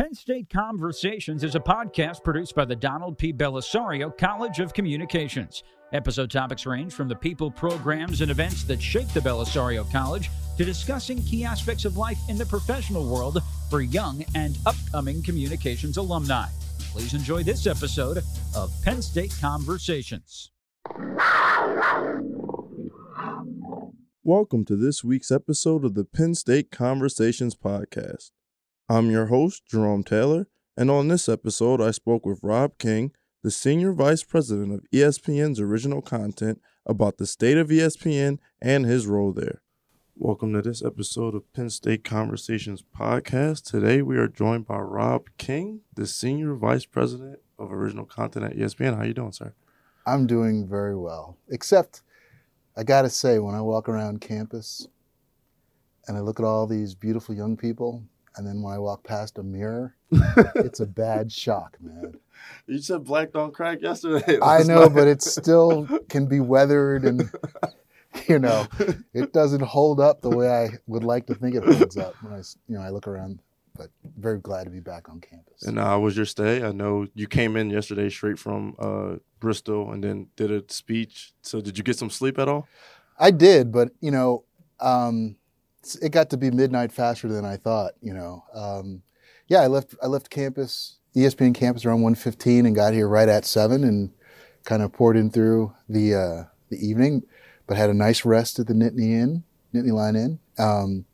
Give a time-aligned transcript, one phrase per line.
[0.00, 3.34] Penn State Conversations is a podcast produced by the Donald P.
[3.34, 5.62] Bellisario College of Communications.
[5.92, 10.64] Episode topics range from the people, programs, and events that shape the Bellisario College to
[10.64, 16.46] discussing key aspects of life in the professional world for young and upcoming communications alumni.
[16.92, 18.22] Please enjoy this episode
[18.56, 20.50] of Penn State Conversations.
[24.24, 28.30] Welcome to this week's episode of the Penn State Conversations podcast.
[28.90, 33.52] I'm your host, Jerome Taylor, and on this episode, I spoke with Rob King, the
[33.52, 39.32] Senior Vice President of ESPN's original content, about the state of ESPN and his role
[39.32, 39.62] there.
[40.16, 43.62] Welcome to this episode of Penn State Conversations podcast.
[43.62, 48.56] Today, we are joined by Rob King, the Senior Vice President of original content at
[48.56, 48.96] ESPN.
[48.96, 49.54] How are you doing, sir?
[50.04, 52.02] I'm doing very well, except
[52.76, 54.88] I got to say, when I walk around campus
[56.08, 58.02] and I look at all these beautiful young people,
[58.36, 59.96] and then when I walk past a mirror,
[60.56, 62.14] it's a bad shock, man.
[62.66, 64.38] You said black don't crack yesterday.
[64.42, 67.30] I know, but it still can be weathered and
[68.28, 68.66] you know,
[69.12, 72.32] it doesn't hold up the way I would like to think it holds up when
[72.32, 73.40] I, you know, I look around.
[73.76, 75.62] But very glad to be back on campus.
[75.62, 76.62] And how uh, was your stay?
[76.62, 81.32] I know you came in yesterday straight from uh, Bristol and then did a speech.
[81.40, 82.68] So did you get some sleep at all?
[83.18, 84.44] I did, but you know,
[84.80, 85.36] um,
[86.02, 87.92] it got to be midnight faster than I thought.
[88.00, 89.02] You know, um,
[89.48, 93.44] yeah, I left I left campus, ESPN campus around 1.15 and got here right at
[93.44, 94.10] seven and
[94.64, 97.22] kind of poured in through the uh, the evening,
[97.66, 100.38] but had a nice rest at the Nittany Inn, Nittany Lion Inn.
[100.58, 101.04] Um,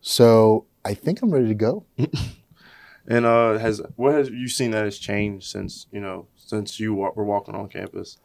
[0.00, 1.84] so I think I'm ready to go.
[3.08, 6.94] and uh, has what has you seen that has changed since you know since you
[6.94, 8.18] were walking on campus?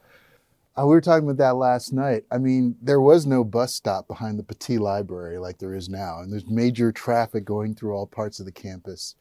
[0.78, 2.24] Uh, we were talking about that last night.
[2.32, 6.20] I mean, there was no bus stop behind the Pattee Library like there is now,
[6.20, 9.16] and there's major traffic going through all parts of the campus.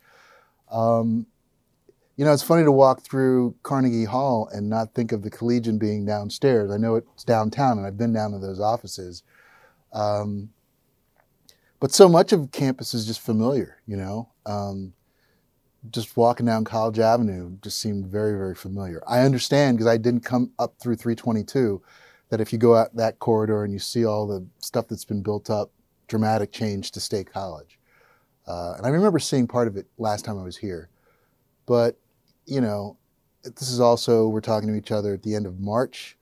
[0.70, 1.26] Um,
[2.16, 5.78] you know, it's funny to walk through Carnegie Hall and not think of the Collegian
[5.78, 6.70] being downstairs.
[6.70, 9.24] I know it's downtown, and I've been down to those offices.
[9.92, 10.50] Um,
[11.80, 14.28] but so much of campus is just familiar, you know.
[14.46, 14.92] Um,
[15.90, 19.02] just walking down College Avenue just seemed very, very familiar.
[19.08, 21.82] I understand because I didn't come up through 322
[22.28, 25.22] that if you go out that corridor and you see all the stuff that's been
[25.22, 25.70] built up,
[26.06, 27.78] dramatic change to State College.
[28.46, 30.90] Uh, and I remember seeing part of it last time I was here.
[31.66, 31.96] But,
[32.46, 32.96] you know,
[33.42, 36.16] this is also, we're talking to each other at the end of March.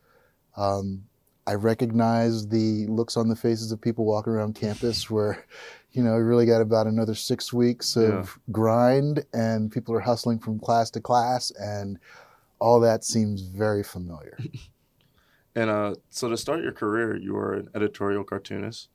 [0.56, 1.04] Um,
[1.46, 5.46] I recognize the looks on the faces of people walking around campus where
[5.92, 8.52] you know, we really got about another six weeks of yeah.
[8.52, 11.98] grind, and people are hustling from class to class, and
[12.58, 14.38] all that seems very familiar.
[15.54, 18.88] and uh, so, to start your career, you were an editorial cartoonist.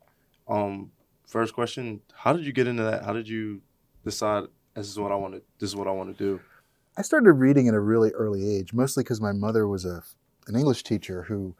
[0.48, 0.92] Um,
[1.26, 3.04] first question: How did you get into that?
[3.04, 3.60] How did you
[4.04, 4.44] decide
[4.74, 6.40] this is what I want to this is what I want to do?
[6.96, 10.02] I started reading at a really early age, mostly because my mother was a
[10.46, 11.56] an English teacher who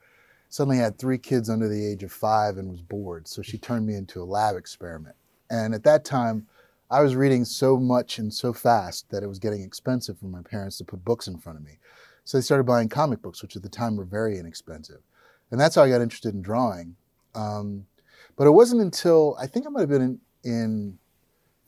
[0.49, 3.27] suddenly had three kids under the age of five and was bored.
[3.27, 5.17] So she turned me into a lab experiment.
[5.51, 6.47] And at that time,
[6.91, 10.43] I was reading so much and so fast that it was getting expensive for my
[10.43, 11.79] parents to put books in front of me.
[12.25, 15.01] So they started buying comic books, which at the time were very inexpensive.
[15.51, 16.97] And that's how I got interested in drawing.
[17.35, 17.87] Um,
[18.37, 20.99] but it wasn't until I think I might have been in, in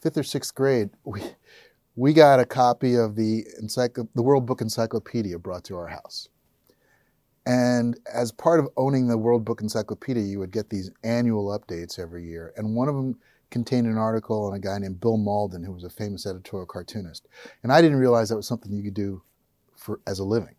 [0.00, 1.22] fifth or sixth grade, we,
[1.96, 6.28] we got a copy of the, encycl- the World Book Encyclopedia brought to our house.
[7.46, 11.98] And as part of owning the World Book Encyclopedia, you would get these annual updates
[11.98, 12.52] every year.
[12.56, 13.18] And one of them
[13.50, 17.28] contained an article on a guy named Bill Mauldin, who was a famous editorial cartoonist.
[17.62, 19.22] And I didn't realize that was something you could do
[19.76, 20.54] for as a living.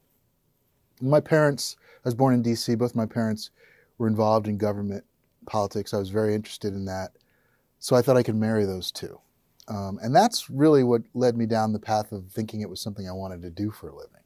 [1.02, 3.52] My parents, I was born in D.C., both my parents
[3.98, 5.04] were involved in government
[5.46, 5.94] politics.
[5.94, 7.12] I was very interested in that.
[7.80, 9.20] So I thought I could marry those two.
[9.68, 13.08] Um, and that's really what led me down the path of thinking it was something
[13.08, 14.22] I wanted to do for a living.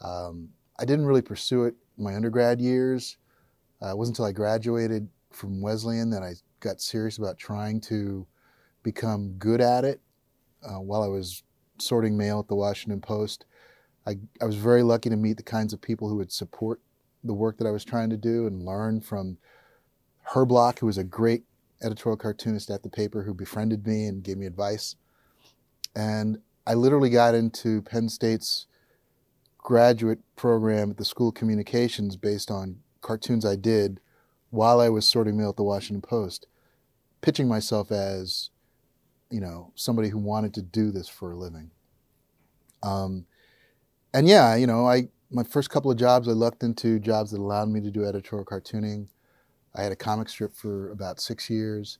[0.00, 3.18] Um, I didn't really pursue it my undergrad years.
[3.82, 8.26] Uh, it wasn't until I graduated from Wesleyan that I got serious about trying to
[8.82, 10.00] become good at it
[10.62, 11.42] uh, while I was
[11.78, 13.44] sorting mail at the Washington Post.
[14.06, 16.80] I, I was very lucky to meet the kinds of people who would support
[17.22, 19.38] the work that I was trying to do and learn from
[20.32, 21.44] Herblock, who was a great
[21.82, 24.96] editorial cartoonist at the paper who befriended me and gave me advice.
[25.94, 28.66] And I literally got into Penn State's
[29.58, 34.00] graduate program at the School of Communications based on cartoons I did
[34.50, 36.46] while I was sorting mail at the Washington Post
[37.24, 38.50] pitching myself as,
[39.30, 41.70] you know, somebody who wanted to do this for a living.
[42.82, 43.24] Um,
[44.12, 47.40] and yeah, you know, I my first couple of jobs I lucked into jobs that
[47.40, 49.08] allowed me to do editorial cartooning.
[49.74, 51.98] I had a comic strip for about six years,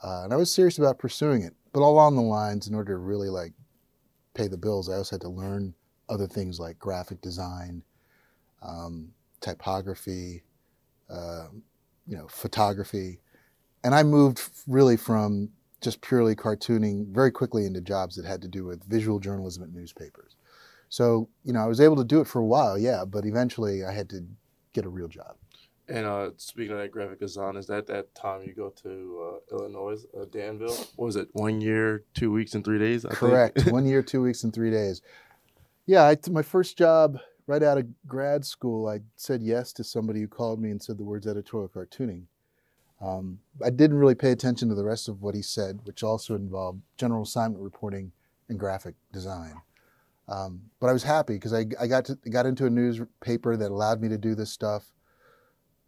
[0.00, 1.54] uh, and I was serious about pursuing it.
[1.72, 3.54] But along the lines, in order to really like
[4.32, 5.74] pay the bills, I also had to learn
[6.08, 7.82] other things like graphic design,
[8.62, 9.08] um,
[9.40, 10.44] typography,
[11.10, 11.48] uh,
[12.06, 13.18] you know, photography,
[13.84, 15.50] and I moved really from
[15.80, 19.72] just purely cartooning very quickly into jobs that had to do with visual journalism at
[19.72, 20.36] newspapers.
[20.88, 23.84] So, you know, I was able to do it for a while, yeah, but eventually
[23.84, 24.24] I had to
[24.72, 25.36] get a real job.
[25.88, 29.56] And uh, speaking of that graphic design, is that that time you go to uh,
[29.56, 30.76] Illinois, uh, Danville?
[30.96, 31.28] What was it?
[31.32, 33.04] One year, two weeks, and three days?
[33.04, 33.66] I Correct.
[33.70, 35.02] One year, two weeks, and three days.
[35.86, 40.20] Yeah, I, my first job right out of grad school, I said yes to somebody
[40.20, 42.24] who called me and said the words editorial cartooning.
[43.02, 46.36] Um, I didn't really pay attention to the rest of what he said, which also
[46.36, 48.12] involved general assignment reporting
[48.48, 49.60] and graphic design.
[50.28, 53.70] Um, but I was happy because I, I, got to, got into a newspaper that
[53.70, 54.92] allowed me to do this stuff.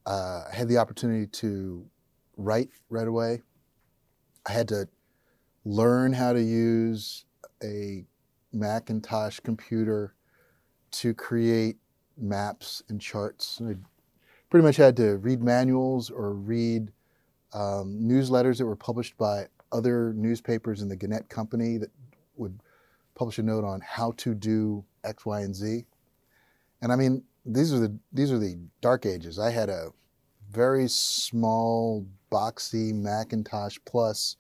[0.05, 1.87] Uh, I had the opportunity to
[2.37, 3.43] write right away.
[4.47, 4.89] I had to
[5.65, 7.25] learn how to use
[7.63, 8.05] a
[8.53, 10.15] Macintosh computer
[10.91, 11.77] to create
[12.19, 13.63] maps and charts.
[13.65, 13.77] I
[14.51, 16.91] pretty much had to read manuals or read
[17.55, 21.91] um, newsletters that were published by other newspapers in the Gannett Company that
[22.37, 22.61] would
[23.15, 25.85] publish a note on how to do X, Y, and Z.
[26.83, 29.39] And I mean, these are the these are the dark ages.
[29.39, 29.91] I had a
[30.51, 34.37] very small, boxy Macintosh Plus.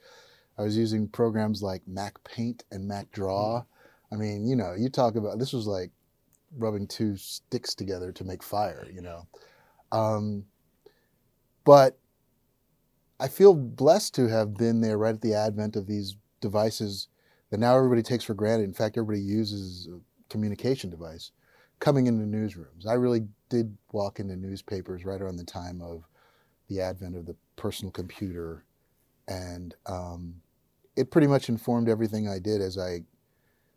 [0.58, 3.64] I was using programs like Mac Paint and Mac Draw.
[4.12, 5.90] I mean, you know, you talk about this was like
[6.56, 9.26] rubbing two sticks together to make fire, you know.
[9.90, 10.44] Um,
[11.64, 11.98] but
[13.20, 17.08] I feel blessed to have been there right at the advent of these devices
[17.50, 18.64] that now everybody takes for granted.
[18.64, 21.30] In fact, everybody uses a communication device
[21.78, 22.86] coming into newsrooms.
[22.88, 26.04] I really did walk into newspapers right around the time of
[26.68, 28.64] the advent of the personal computer,
[29.28, 30.34] and um,
[30.96, 33.00] it pretty much informed everything I did as I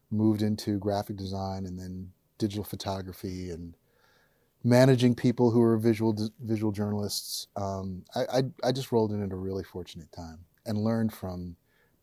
[0.09, 3.75] moved into graphic design and then digital photography and
[4.67, 7.47] managing people who are visual visual journalists.
[7.55, 11.55] Um, I, I, I just rolled in at a really fortunate time and learned from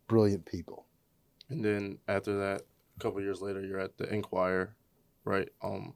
[0.08, 0.86] brilliant people.
[1.50, 2.62] And then after that,
[2.96, 4.74] a couple years later, you're at the Inquirer,
[5.24, 5.48] right?
[5.62, 5.92] Um,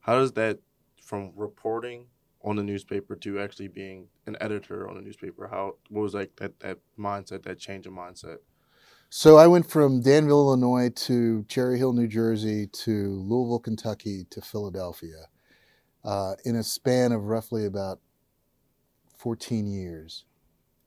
[0.00, 0.60] how does that
[1.02, 2.06] from reporting
[2.44, 5.48] on the newspaper to actually being an editor on a newspaper?
[5.48, 8.36] How what was like that that mindset, that change of mindset?
[9.10, 14.40] So I went from Danville, Illinois to Cherry Hill, New Jersey to Louisville, Kentucky to
[14.40, 15.26] Philadelphia
[16.04, 18.00] uh, in a span of roughly about
[19.16, 20.24] 14 years.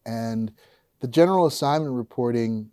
[0.06, 0.52] And
[1.00, 2.70] the general assignment reporting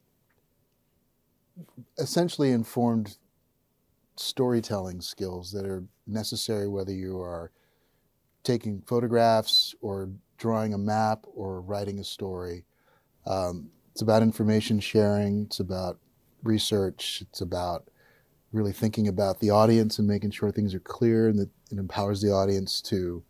[1.98, 3.16] essentially informed
[4.16, 7.50] storytelling skills that are necessary whether you are
[8.42, 12.64] taking photographs or drawing a map or writing a story.
[13.26, 15.98] Um, it's about information sharing, it's about
[16.42, 17.88] research, it's about
[18.52, 22.20] really thinking about the audience and making sure things are clear and that it empowers
[22.20, 23.22] the audience to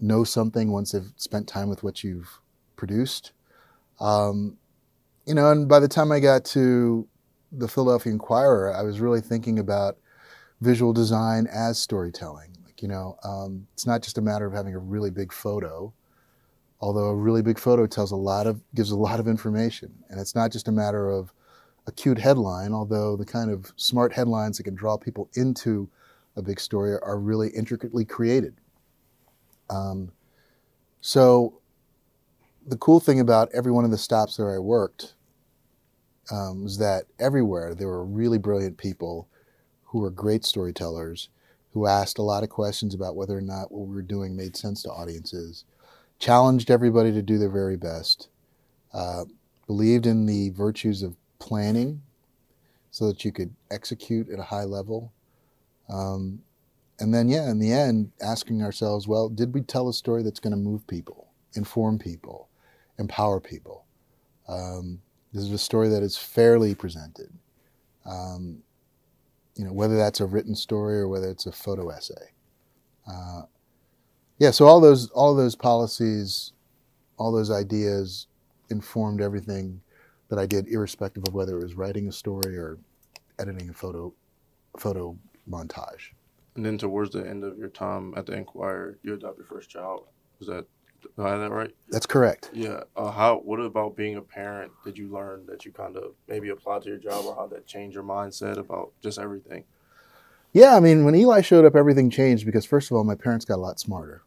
[0.00, 2.40] know something once they've spent time with what you've
[2.76, 3.32] produced.
[4.00, 4.56] Um,
[5.26, 7.06] you know, and by the time I got to
[7.52, 9.96] the Philadelphia Inquirer, I was really thinking about
[10.60, 12.56] visual design as storytelling.
[12.64, 15.92] Like, you know, um, it's not just a matter of having a really big photo,
[16.80, 19.92] although a really big photo tells a lot of, gives a lot of information.
[20.08, 21.32] And it's not just a matter of
[21.86, 25.88] a cute headline, although the kind of smart headlines that can draw people into
[26.36, 28.54] a big story are really intricately created.
[29.68, 30.12] Um,
[31.00, 31.60] so
[32.66, 35.14] the cool thing about every one of the stops where I worked
[36.30, 39.28] um, was that everywhere there were really brilliant people
[39.84, 41.28] who were great storytellers
[41.72, 44.56] who asked a lot of questions about whether or not what we were doing made
[44.56, 45.64] sense to audiences,
[46.18, 48.28] challenged everybody to do their very best,
[48.92, 49.24] uh,
[49.66, 52.00] believed in the virtues of planning
[52.92, 55.12] so that you could execute at a high level.
[55.88, 56.40] Um,
[57.00, 60.38] and then, yeah, in the end, asking ourselves, well, did we tell a story that's
[60.38, 62.48] going to move people, inform people,
[62.98, 63.86] empower people?
[64.46, 65.00] Um,
[65.32, 67.32] this is a story that is fairly presented.
[68.06, 68.62] Um,
[69.56, 72.30] you know, whether that's a written story or whether it's a photo essay.
[73.10, 73.42] Uh,
[74.38, 76.52] yeah, so all those all those policies,
[77.16, 78.28] all those ideas
[78.70, 79.80] informed everything
[80.32, 82.78] that I did, irrespective of whether it was writing a story or
[83.38, 84.14] editing a photo
[84.78, 85.14] photo
[85.46, 86.12] montage.
[86.56, 89.68] And then towards the end of your time at the Inquirer, you adopt your first
[89.68, 90.06] child.
[90.38, 90.64] Was that
[91.02, 91.70] do I have that right?
[91.90, 92.48] That's correct.
[92.54, 92.84] Yeah.
[92.96, 93.42] Uh, how?
[93.44, 94.72] What about being a parent?
[94.86, 97.66] Did you learn that you kind of maybe applied to your job, or how that
[97.66, 99.64] changed your mindset about just everything?
[100.54, 103.44] Yeah, I mean, when Eli showed up, everything changed because first of all, my parents
[103.44, 104.22] got a lot smarter.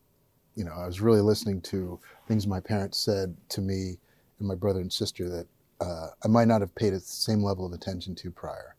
[0.55, 3.97] You know, I was really listening to things my parents said to me
[4.37, 5.47] and my brother and sister that
[5.79, 8.75] uh, I might not have paid the same level of attention to prior.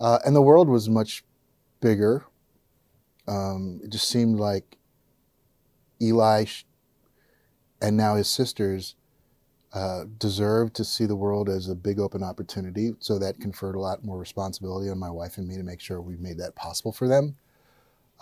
[0.00, 1.24] Uh, and the world was much
[1.80, 2.24] bigger.
[3.28, 4.76] Um, it just seemed like
[6.00, 6.46] Eli
[7.80, 8.96] and now his sisters
[9.72, 12.94] uh, deserved to see the world as a big open opportunity.
[13.00, 16.00] So that conferred a lot more responsibility on my wife and me to make sure
[16.00, 17.36] we made that possible for them.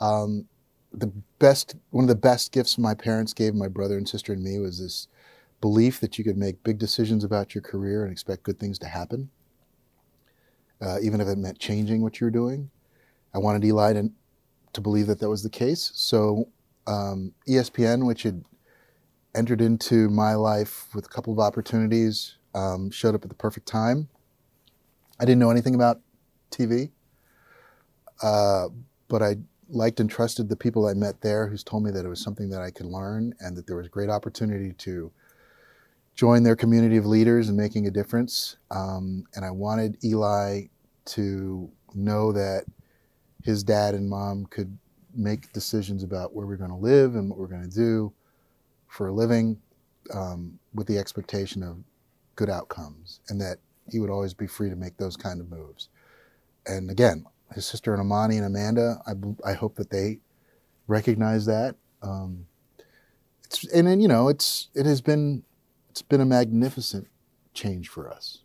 [0.00, 0.46] Um,
[0.92, 4.42] the best, one of the best gifts my parents gave my brother and sister and
[4.42, 5.08] me was this
[5.62, 8.86] belief that you could make big decisions about your career and expect good things to
[8.86, 9.30] happen,
[10.82, 12.70] uh, even if it meant changing what you were doing.
[13.32, 14.10] I wanted Eli to,
[14.74, 15.92] to believe that that was the case.
[15.94, 16.48] So
[16.86, 18.44] um, ESPN, which had
[19.34, 23.66] entered into my life with a couple of opportunities, um, showed up at the perfect
[23.66, 24.08] time.
[25.18, 26.00] I didn't know anything about
[26.50, 26.90] TV,
[28.22, 28.68] uh,
[29.08, 29.36] but I
[29.68, 32.50] liked and trusted the people I met there who's told me that it was something
[32.50, 35.10] that I could learn and that there was great opportunity to
[36.14, 38.56] join their community of leaders and making a difference.
[38.70, 40.64] Um, and I wanted Eli
[41.06, 42.64] to know that
[43.42, 44.78] his dad and mom could
[45.14, 48.12] make decisions about where we're going to live and what we're going to do
[48.88, 49.60] for a living
[50.12, 51.78] um, with the expectation of
[52.36, 53.58] good outcomes and that
[53.90, 55.88] he would always be free to make those kind of moves.
[56.66, 59.12] And again, his sister and Amani and Amanda, I,
[59.50, 60.20] I hope that they
[60.86, 61.76] recognize that.
[62.02, 62.46] Um,
[63.44, 65.42] it's, and then, you know, it's, it has been,
[65.92, 67.06] it's been a magnificent
[67.52, 68.38] change for us.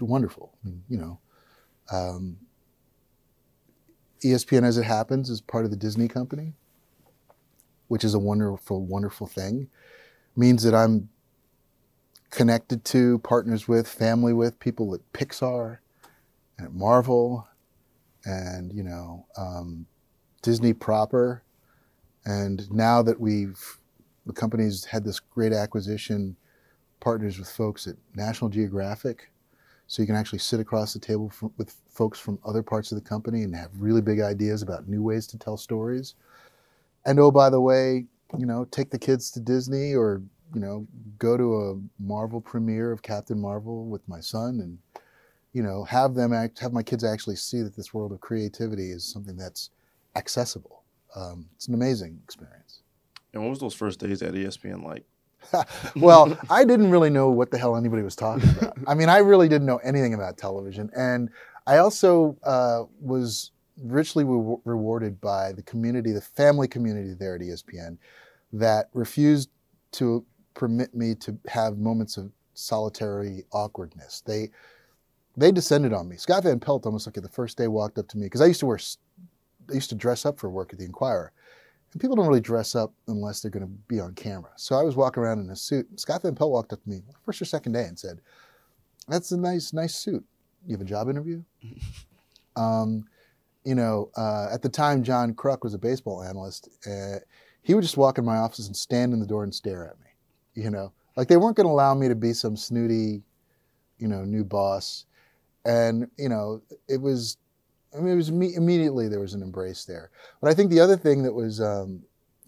[0.00, 0.52] Wonderful.
[0.88, 1.20] You know,
[1.92, 2.38] um,
[4.24, 6.54] ESPN, as it happens, is part of the Disney company,
[7.86, 9.68] which is a wonderful, wonderful thing.
[10.34, 11.08] means that I'm
[12.30, 15.78] connected to, partners with, family with people at Pixar
[16.58, 17.46] and at Marvel
[18.24, 19.86] and, you know, um,
[20.42, 21.44] Disney proper.
[22.24, 23.78] And now that we've,
[24.26, 26.36] the company's had this great acquisition,
[27.00, 29.30] partners with folks at National Geographic,
[29.86, 33.02] so you can actually sit across the table from, with folks from other parts of
[33.02, 36.14] the company and have really big ideas about new ways to tell stories.
[37.06, 38.04] And oh, by the way,
[38.38, 40.22] you know, take the kids to Disney or
[40.54, 40.86] you know,
[41.18, 44.78] go to a Marvel premiere of Captain Marvel with my son and
[45.52, 48.90] you know, have them act, have my kids actually see that this world of creativity
[48.90, 49.70] is something that's
[50.14, 50.82] accessible.
[51.16, 52.82] Um, it's an amazing experience.
[53.32, 55.04] And what was those first days at ESPN like?
[55.96, 58.76] well, I didn't really know what the hell anybody was talking about.
[58.86, 61.30] I mean, I really didn't know anything about television, and
[61.66, 63.52] I also uh, was
[63.82, 67.98] richly re- rewarded by the community, the family community there at ESPN,
[68.52, 69.50] that refused
[69.92, 74.22] to permit me to have moments of solitary awkwardness.
[74.26, 74.50] They
[75.36, 76.16] they descended on me.
[76.16, 78.60] Scott Van Pelt almost like the first day walked up to me because I used
[78.60, 78.78] to wear,
[79.70, 81.32] I used to dress up for work at the Inquirer,
[81.92, 84.50] and people don't really dress up unless they're going to be on camera.
[84.56, 85.98] So I was walking around in a suit.
[85.98, 88.20] Scott Van Pelt walked up to me first or second day and said,
[89.08, 90.24] "That's a nice, nice suit.
[90.66, 91.42] You have a job interview."
[92.56, 93.04] um,
[93.64, 96.68] you know, uh, at the time, John Kruk was a baseball analyst.
[96.86, 97.18] Uh,
[97.62, 99.98] he would just walk in my office and stand in the door and stare at
[100.00, 100.62] me.
[100.62, 103.22] You know, like they weren't going to allow me to be some snooty,
[103.98, 105.04] you know, new boss
[105.68, 107.36] and you know it was
[107.94, 110.10] I mean, it was me, immediately there was an embrace there.
[110.40, 112.02] But I think the other thing that was um,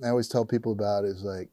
[0.05, 1.49] I always tell people about is like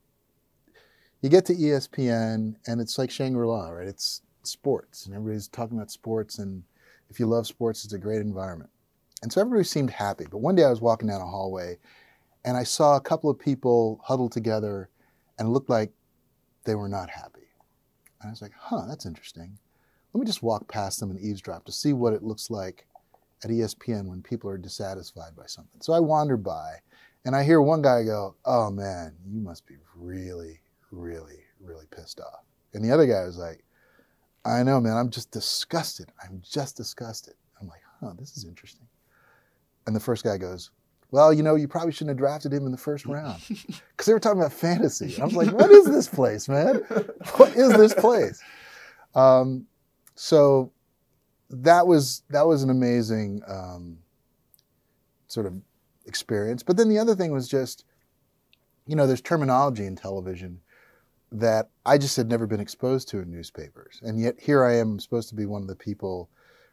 [1.21, 3.87] you get to ESPN and it's like Shangri-La, right?
[3.87, 6.63] It's sports and everybody's talking about sports and
[7.09, 8.69] if you love sports, it's a great environment.
[9.23, 10.25] And so everybody seemed happy.
[10.29, 11.77] But one day I was walking down a hallway
[12.45, 14.89] and I saw a couple of people huddled together
[15.39, 15.91] and looked like
[16.65, 17.47] they were not happy.
[18.21, 19.57] And I was like, huh, that's interesting
[20.17, 22.87] let me just walk past them and eavesdrop to see what it looks like
[23.43, 25.81] at ESPN when people are dissatisfied by something.
[25.81, 26.75] So I wander by
[27.25, 30.59] and I hear one guy go, Oh man, you must be really,
[30.91, 32.43] really, really pissed off.
[32.73, 33.63] And the other guy was like,
[34.45, 36.11] I know, man, I'm just disgusted.
[36.23, 37.35] I'm just disgusted.
[37.59, 38.87] I'm like, Huh, this is interesting.
[39.85, 40.71] And the first guy goes,
[41.11, 44.13] well, you know, you probably shouldn't have drafted him in the first round because they
[44.13, 45.13] were talking about fantasy.
[45.13, 46.81] And I was like, what is this place, man?
[47.37, 48.41] What is this place?
[49.15, 49.65] Um,
[50.13, 50.71] so
[51.49, 53.99] that was that was an amazing um,
[55.27, 55.53] sort of
[56.05, 56.63] experience.
[56.63, 57.85] But then the other thing was just,
[58.85, 60.61] you know, there's terminology in television
[61.31, 64.99] that I just had never been exposed to in newspapers, and yet here I am
[64.99, 66.29] supposed to be one of the people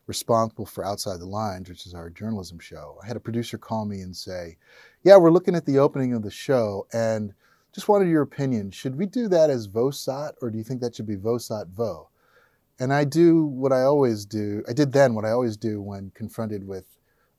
[0.07, 2.99] responsible for Outside the Lines, which is our journalism show.
[3.03, 4.59] I had a producer call me and say,
[5.03, 7.35] "Yeah, we're looking at the opening of the show and."
[7.73, 8.71] Just wanted your opinion.
[8.71, 12.09] Should we do that as VOSOT, or do you think that should be VOSOT VO?
[12.81, 14.63] And I do what I always do.
[14.69, 16.87] I did then what I always do when confronted with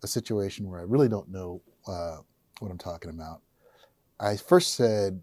[0.04, 2.18] a situation where I really don't know uh,
[2.60, 3.42] what I'm talking about.
[4.20, 5.22] I first said,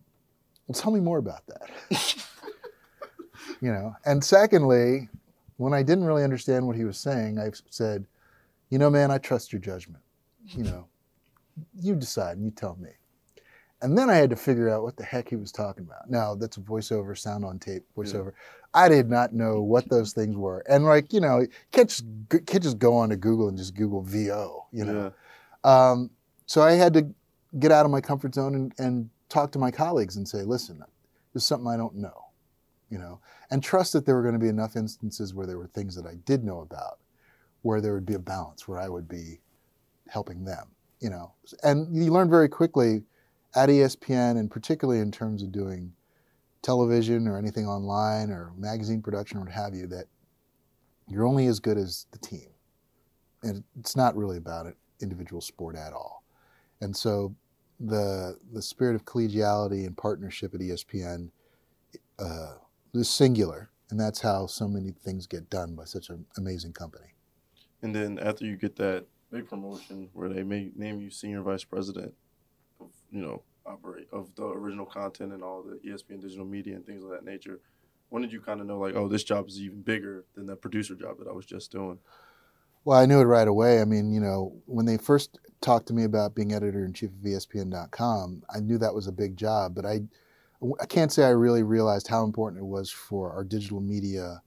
[0.66, 1.70] "Well, tell me more about that."
[3.60, 5.08] you know, and secondly,
[5.56, 8.06] when I didn't really understand what he was saying, I said,
[8.68, 10.02] you know, man, I trust your judgment.
[10.44, 10.88] You know,
[11.80, 12.90] you decide and you tell me.
[13.80, 16.08] And then I had to figure out what the heck he was talking about.
[16.08, 18.32] Now, that's a voiceover, sound on tape, voiceover.
[18.32, 18.61] Yeah.
[18.74, 20.64] I did not know what those things were.
[20.68, 23.74] And like, you know, you can't just, can't just go on to Google and just
[23.74, 25.12] Google VO, you know.
[25.64, 25.90] Yeah.
[25.90, 26.10] Um,
[26.46, 27.06] so I had to
[27.58, 30.82] get out of my comfort zone and, and talk to my colleagues and say, listen,
[31.32, 32.26] there's something I don't know,
[32.90, 35.68] you know, and trust that there were going to be enough instances where there were
[35.68, 36.98] things that I did know about,
[37.62, 39.40] where there would be a balance, where I would be
[40.08, 40.68] helping them,
[41.00, 41.32] you know.
[41.62, 43.02] And you learn very quickly
[43.54, 45.92] at ESPN, and particularly in terms of doing
[46.62, 50.06] television or anything online or magazine production or what have you, that
[51.08, 52.48] you're only as good as the team.
[53.42, 56.24] And it's not really about an individual sport at all.
[56.80, 57.34] And so
[57.80, 61.30] the the spirit of collegiality and partnership at ESPN
[62.18, 62.54] uh,
[62.94, 67.14] is singular, and that's how so many things get done by such an amazing company.
[67.82, 71.64] And then after you get that big promotion where they may name you senior vice
[71.64, 72.14] president,
[73.10, 77.02] you know, operate of the original content and all the ESPN digital media and things
[77.04, 77.60] of that nature.
[78.08, 80.56] When did you kind of know like, oh, this job is even bigger than the
[80.56, 81.98] producer job that I was just doing?
[82.84, 83.80] Well, I knew it right away.
[83.80, 87.10] I mean, you know, when they first talked to me about being editor in chief
[87.10, 90.00] of ESPN.com, I knew that was a big job, but I,
[90.80, 94.42] I can't say I really realized how important it was for our digital media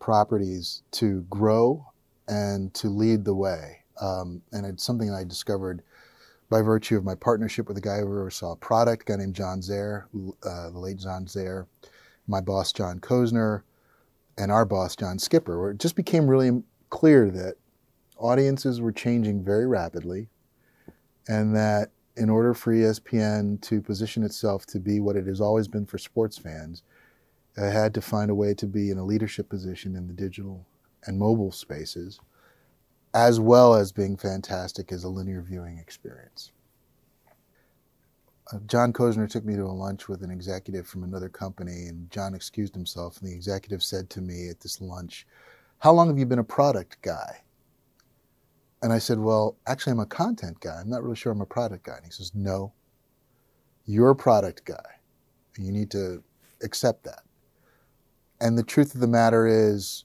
[0.00, 1.86] properties to grow
[2.26, 3.84] and to lead the way.
[4.00, 5.82] Um, and it's something I discovered
[6.50, 9.36] by virtue of my partnership with a guy who oversaw a product, a guy named
[9.36, 10.04] John Zehr,
[10.44, 11.66] uh, the late John Zehr,
[12.26, 13.62] my boss John Kosner,
[14.36, 17.54] and our boss John Skipper, where it just became really clear that
[18.18, 20.28] audiences were changing very rapidly,
[21.28, 25.68] and that in order for ESPN to position itself to be what it has always
[25.68, 26.82] been for sports fans,
[27.56, 30.66] it had to find a way to be in a leadership position in the digital
[31.06, 32.20] and mobile spaces
[33.14, 36.52] as well as being fantastic as a linear viewing experience.
[38.52, 42.10] Uh, John Kosner took me to a lunch with an executive from another company, and
[42.10, 43.20] John excused himself.
[43.20, 45.26] And the executive said to me at this lunch,
[45.78, 47.42] How long have you been a product guy?
[48.82, 50.80] And I said, Well, actually, I'm a content guy.
[50.80, 51.96] I'm not really sure I'm a product guy.
[51.96, 52.72] And he says, No,
[53.86, 54.76] you're a product guy.
[55.58, 56.22] You need to
[56.62, 57.22] accept that.
[58.40, 60.04] And the truth of the matter is,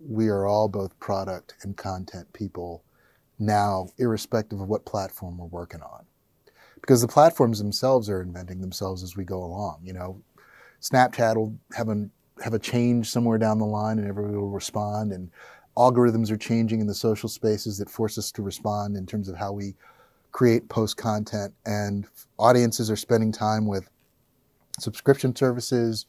[0.00, 2.84] we are all both product and content people
[3.38, 6.04] now, irrespective of what platform we're working on.
[6.80, 9.80] Because the platforms themselves are inventing themselves as we go along.
[9.84, 10.22] You know,
[10.80, 12.08] Snapchat will have a,
[12.42, 15.12] have a change somewhere down the line and everybody will respond.
[15.12, 15.30] And
[15.76, 19.36] algorithms are changing in the social spaces that force us to respond in terms of
[19.36, 19.74] how we
[20.32, 21.52] create post content.
[21.66, 22.06] And
[22.38, 23.88] audiences are spending time with
[24.78, 26.06] subscription services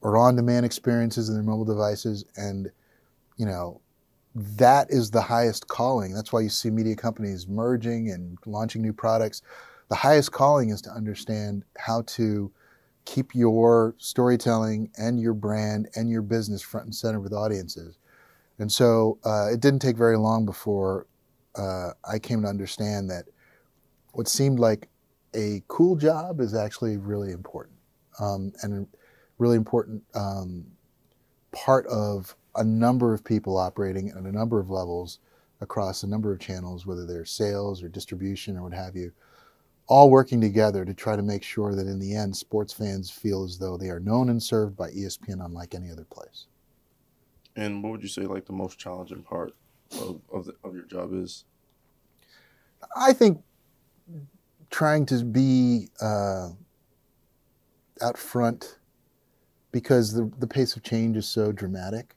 [0.00, 2.24] or on demand experiences in their mobile devices.
[2.36, 2.70] And
[3.36, 3.80] you know,
[4.34, 6.12] that is the highest calling.
[6.12, 9.42] That's why you see media companies merging and launching new products.
[9.88, 12.50] The highest calling is to understand how to
[13.04, 17.98] keep your storytelling and your brand and your business front and center with audiences.
[18.58, 21.06] And so uh, it didn't take very long before
[21.56, 23.26] uh, I came to understand that
[24.12, 24.88] what seemed like
[25.34, 27.76] a cool job is actually really important
[28.20, 28.96] um, and a
[29.38, 30.64] really important um,
[31.52, 35.18] part of a number of people operating at a number of levels
[35.60, 39.12] across a number of channels, whether they're sales or distribution or what have you,
[39.86, 43.44] all working together to try to make sure that in the end, sports fans feel
[43.44, 46.46] as though they are known and served by ESPN unlike any other place.
[47.56, 49.54] And what would you say, like, the most challenging part
[50.00, 51.44] of, of, the, of your job is?
[52.96, 53.42] I think
[54.70, 56.50] trying to be uh,
[58.02, 58.78] out front
[59.70, 62.16] because the, the pace of change is so dramatic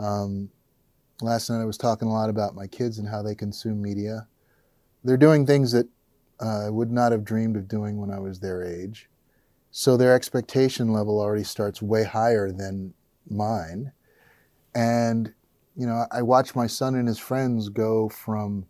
[0.00, 0.50] um,
[1.20, 4.26] last night I was talking a lot about my kids and how they consume media.
[5.04, 5.86] They're doing things that
[6.40, 9.08] uh, I would not have dreamed of doing when I was their age.
[9.70, 12.94] So their expectation level already starts way higher than
[13.28, 13.92] mine.
[14.74, 15.34] And,
[15.76, 18.66] you know, I watch my son and his friends go from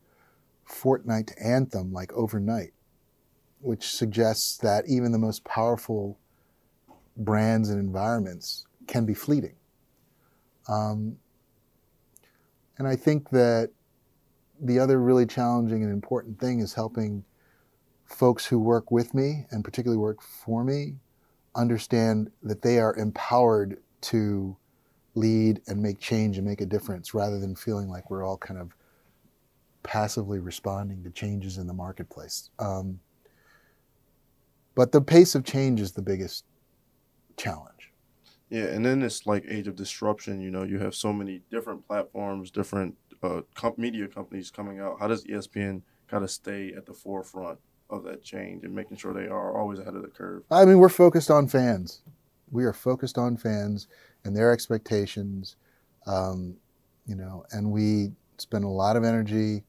[0.69, 2.73] Fortnite to Anthem like overnight,
[3.61, 6.19] which suggests that even the most powerful
[7.17, 9.55] brands and environments can be fleeting.
[10.69, 11.17] Um,
[12.79, 13.71] and I think that
[14.61, 17.25] the other really challenging and important thing is helping
[18.05, 20.97] folks who work with me and particularly work for me
[21.55, 24.57] understand that they are empowered to
[25.15, 28.61] lead and make change and make a difference rather than feeling like we're all kind
[28.61, 28.75] of
[29.83, 32.51] passively responding to changes in the marketplace.
[32.59, 33.01] Um,
[34.75, 36.45] but the pace of change is the biggest
[37.37, 37.80] challenge.
[38.51, 40.41] Yeah, and then it's like age of disruption.
[40.41, 44.97] You know, you have so many different platforms, different uh, comp- media companies coming out.
[44.99, 49.15] How does ESPN kind of stay at the forefront of that change and making sure
[49.15, 50.43] they are always ahead of the curve?
[50.51, 52.03] I mean, we're focused on fans.
[52.51, 53.87] We are focused on fans
[54.25, 55.57] and their expectations,
[56.07, 56.57] um,
[57.07, 59.63] you know, and we spend a lot of energy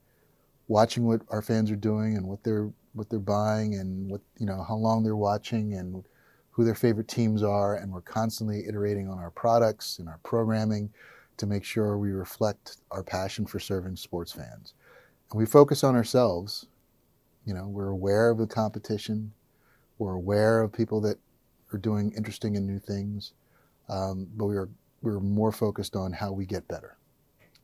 [0.67, 4.45] watching what our fans are doing and what they're what they're buying and what you
[4.45, 6.03] know how long they're watching and
[6.51, 10.89] who their favorite teams are, and we're constantly iterating on our products and our programming
[11.37, 14.73] to make sure we reflect our passion for serving sports fans.
[15.31, 16.67] And we focus on ourselves.
[17.45, 19.31] You know, we're aware of the competition.
[19.97, 21.17] We're aware of people that
[21.73, 23.33] are doing interesting and new things,
[23.89, 24.69] um, but we are
[25.01, 26.97] we're more focused on how we get better.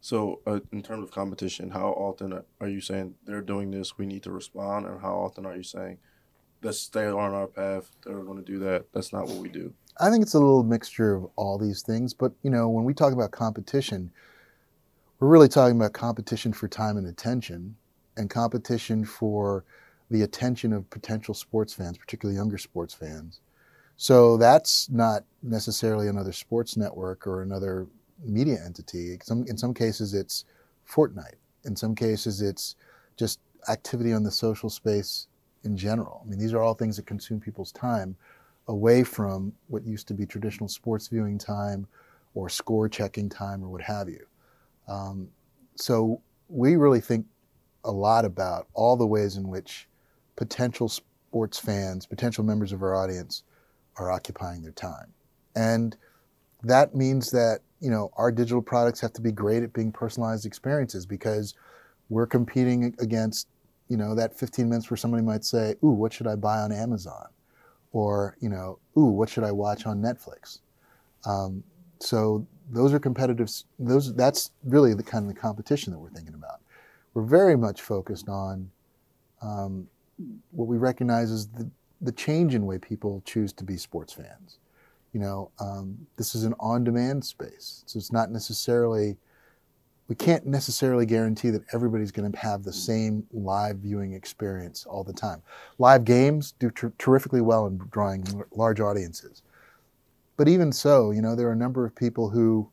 [0.02, 3.98] So, uh, in terms of competition, how often are you saying they're doing this?
[3.98, 5.98] We need to respond, and how often are you saying
[6.64, 7.90] let's stay on our path.
[8.04, 8.86] They're going to do that.
[8.94, 9.74] That's not what we do.
[10.00, 12.14] I think it's a little mixture of all these things.
[12.14, 14.12] But you know, when we talk about competition,
[15.20, 17.76] we're really talking about competition for time and attention,
[18.16, 19.64] and competition for
[20.10, 23.42] the attention of potential sports fans, particularly younger sports fans.
[23.98, 27.88] So that's not necessarily another sports network or another
[28.24, 29.18] media entity.
[29.24, 30.46] Some, in some cases, it's
[30.88, 31.36] Fortnite.
[31.66, 32.76] In some cases, it's
[33.18, 35.27] just activity on the social space
[35.64, 36.22] in general.
[36.24, 38.16] I mean, these are all things that consume people's time
[38.68, 41.88] away from what used to be traditional sports viewing time
[42.34, 44.26] or score checking time or what have you.
[44.88, 45.30] Um,
[45.76, 47.26] so we really think
[47.84, 49.88] a lot about all the ways in which
[50.36, 53.44] potential sports fans, potential members of our audience,
[53.98, 55.14] are occupying their time.
[55.56, 55.96] And
[56.64, 60.46] that means that you know our digital products have to be great at being personalized
[60.46, 61.54] experiences because
[62.10, 63.48] we're competing against
[63.90, 66.72] you know, that 15 minutes where somebody might say, ooh, what should I buy on
[66.72, 67.28] Amazon?
[67.92, 70.60] Or, you know, ooh, what should I watch on Netflix?
[71.26, 71.64] Um,
[72.00, 76.34] so those are competitive, those, that's really the kind of the competition that we're thinking
[76.34, 76.60] about.
[77.14, 78.70] We're very much focused on
[79.42, 79.88] um,
[80.52, 81.70] what we recognize as the,
[82.02, 84.60] the change in way people choose to be sports fans.
[85.14, 89.18] You know, um, this is an on-demand space, so it's not necessarily
[90.08, 95.04] we can't necessarily guarantee that everybody's going to have the same live viewing experience all
[95.04, 95.42] the time.
[95.80, 99.44] Live games do ter- terrifically well in drawing large audiences.
[100.38, 102.70] But even so, you know, there are a number of people who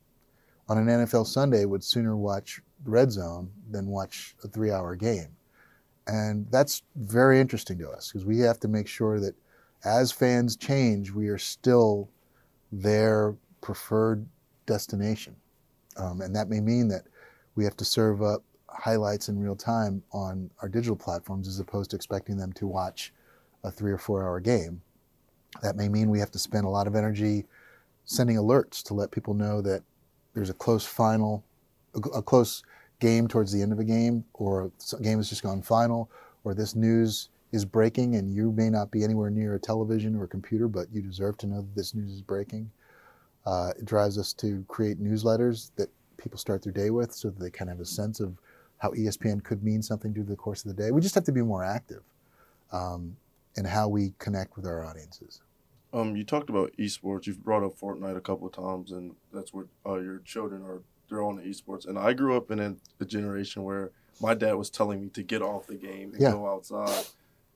[0.69, 5.29] on an NFL Sunday would sooner watch Red Zone than watch a three hour game.
[6.07, 9.35] And that's very interesting to us because we have to make sure that
[9.85, 12.09] as fans change, we are still
[12.71, 14.27] their preferred
[14.67, 15.35] destination.
[15.97, 17.05] Um, and that may mean that
[17.55, 21.91] we have to serve up highlights in real time on our digital platforms as opposed
[21.91, 23.13] to expecting them to watch
[23.63, 24.83] a three or four hour game.
[25.63, 27.45] That may mean we have to spend a lot of energy
[28.05, 29.83] sending alerts to let people know that
[30.35, 31.45] there's a close final,
[31.95, 32.65] a, close
[32.99, 36.11] game towards the end of a game, or a game has just gone final,
[36.43, 40.25] or this news is breaking and you may not be anywhere near a television or
[40.25, 42.69] a computer, but you deserve to know that this news is breaking.
[43.47, 45.89] Uh, it drives us to create newsletters that
[46.25, 48.37] people start their day with so that they kind of have a sense of
[48.79, 50.91] how ESPN could mean something through the course of the day.
[50.91, 52.03] We just have to be more active
[52.73, 53.17] um,
[53.57, 55.41] in how we connect with our audiences.
[55.93, 57.27] Um, you talked about esports.
[57.27, 60.81] You've brought up Fortnite a couple of times, and that's what uh, your children are.
[61.09, 64.55] They're on the esports, and I grew up in a, a, generation where my dad
[64.55, 66.33] was telling me to get off the game and yeah.
[66.33, 67.05] go outside.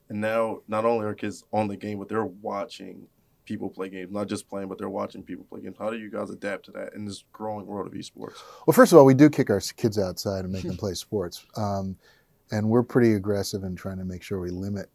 [0.07, 3.07] And now, not only are kids on the game, but they're watching
[3.49, 5.75] people play games, not just playing, but they're watching people play games.
[5.79, 8.37] How do you guys adapt to that in this growing world of esports?
[8.67, 11.45] Well, first of all, we do kick our kids outside and make them play sports.
[11.57, 11.97] Um,
[12.51, 14.89] and we're pretty aggressive in trying to make sure we limit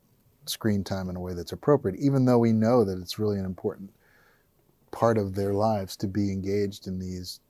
[0.47, 3.45] screen time in a way that's appropriate, even though we know that it's really an
[3.45, 3.90] important
[4.93, 7.40] part of their lives to be engaged in these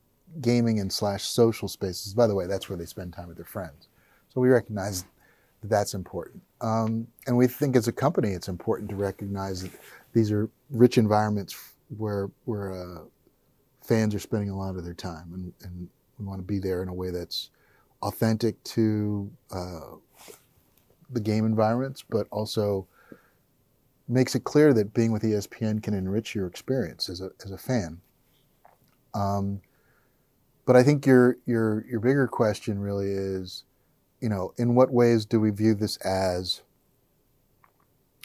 [0.40, 2.14] gaming and slash social spaces.
[2.14, 3.88] By the way, that's where they spend time with their friends.
[4.32, 5.04] So we recognize
[5.64, 6.42] that's important.
[6.60, 9.72] Um, and we think as a company, it's important to recognize that
[10.12, 11.56] these are rich environments
[11.96, 13.02] where where uh,
[13.82, 16.82] fans are spending a lot of their time, and, and we want to be there
[16.82, 17.50] in a way that's
[18.02, 19.96] authentic to uh,
[21.10, 22.86] the game environments, but also
[24.06, 27.58] makes it clear that being with ESPN can enrich your experience as a as a
[27.58, 28.00] fan.
[29.14, 29.60] Um,
[30.66, 33.64] but I think your your your bigger question really is,
[34.24, 36.62] you know, in what ways do we view this as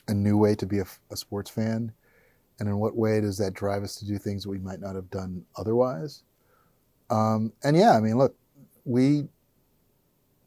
[0.08, 1.92] a new way to be a, a, sports fan?
[2.58, 4.96] And in what way does that drive us to do things that we might not
[4.96, 6.24] have done otherwise?
[7.10, 8.34] Um, and yeah, I mean, look,
[8.86, 9.28] we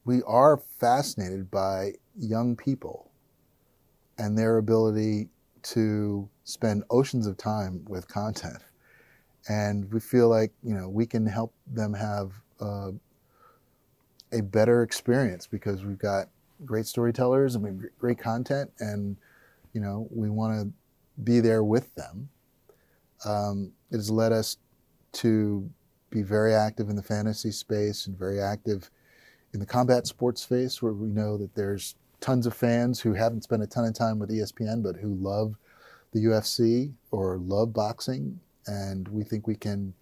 [0.06, 3.10] we are fascinated by young people
[4.16, 5.28] and their ability
[5.64, 8.62] to spend oceans of time with content
[9.50, 12.90] and we feel like you know we can help them have uh,
[14.32, 16.28] a better experience because we've got
[16.64, 19.16] great storytellers and we have great content, and
[19.72, 20.72] you know we want to
[21.22, 22.28] be there with them.
[23.24, 24.56] Um, it has led us
[25.12, 25.68] to
[26.10, 28.90] be very active in the fantasy space and very active
[29.54, 33.42] in the combat sports space, where we know that there's tons of fans who haven't
[33.42, 35.56] spent a ton of time with ESPN, but who love
[36.12, 39.92] the UFC or love boxing, and we think we can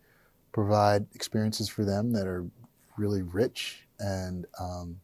[0.53, 2.45] provide experiences for them that are
[3.01, 3.87] really rich.
[3.99, 5.01] And um,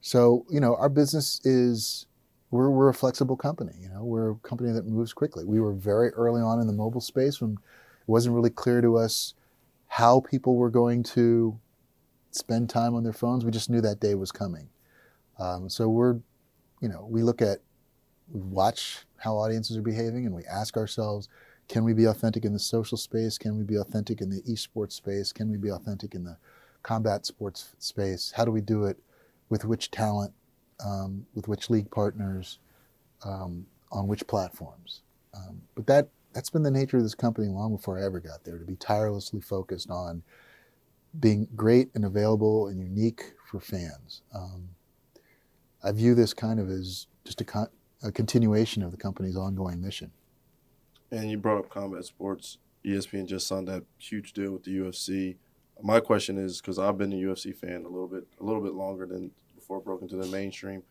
[0.00, 2.06] so, you know, our business is
[2.50, 3.72] we're, we're a flexible company.
[3.80, 5.44] You know, we're a company that moves quickly.
[5.44, 8.98] We were very early on in the mobile space when it wasn't really clear to
[8.98, 9.34] us
[9.86, 11.58] how people were going to
[12.30, 13.44] spend time on their phones.
[13.44, 14.68] We just knew that day was coming.
[15.38, 16.16] Um, so we're,
[16.80, 17.58] you know, we look at,
[18.30, 21.28] we watch how audiences are behaving, and we ask ourselves,
[21.68, 23.38] can we be authentic in the social space?
[23.38, 25.32] Can we be authentic in the esports space?
[25.32, 26.36] Can we be authentic in the
[26.82, 28.32] combat sports space?
[28.36, 28.98] How do we do it?
[29.48, 30.32] With which talent?
[30.84, 32.58] Um, with which league partners?
[33.24, 35.02] Um, on which platforms?
[35.34, 38.44] Um, but that that's been the nature of this company long before I ever got
[38.44, 38.58] there.
[38.58, 40.22] To be tirelessly focused on
[41.18, 44.22] being great and available and unique for fans.
[44.34, 44.70] Um,
[45.84, 47.68] I view this kind of as just a, con-
[48.02, 50.12] a continuation of the company's ongoing mission.
[51.10, 52.58] And you brought up combat sports.
[52.84, 55.36] ESPN just signed that huge deal with the UFC.
[55.82, 58.74] My question is because I've been a UFC fan a little bit, a little bit
[58.74, 60.82] longer than before it broke into the mainstream.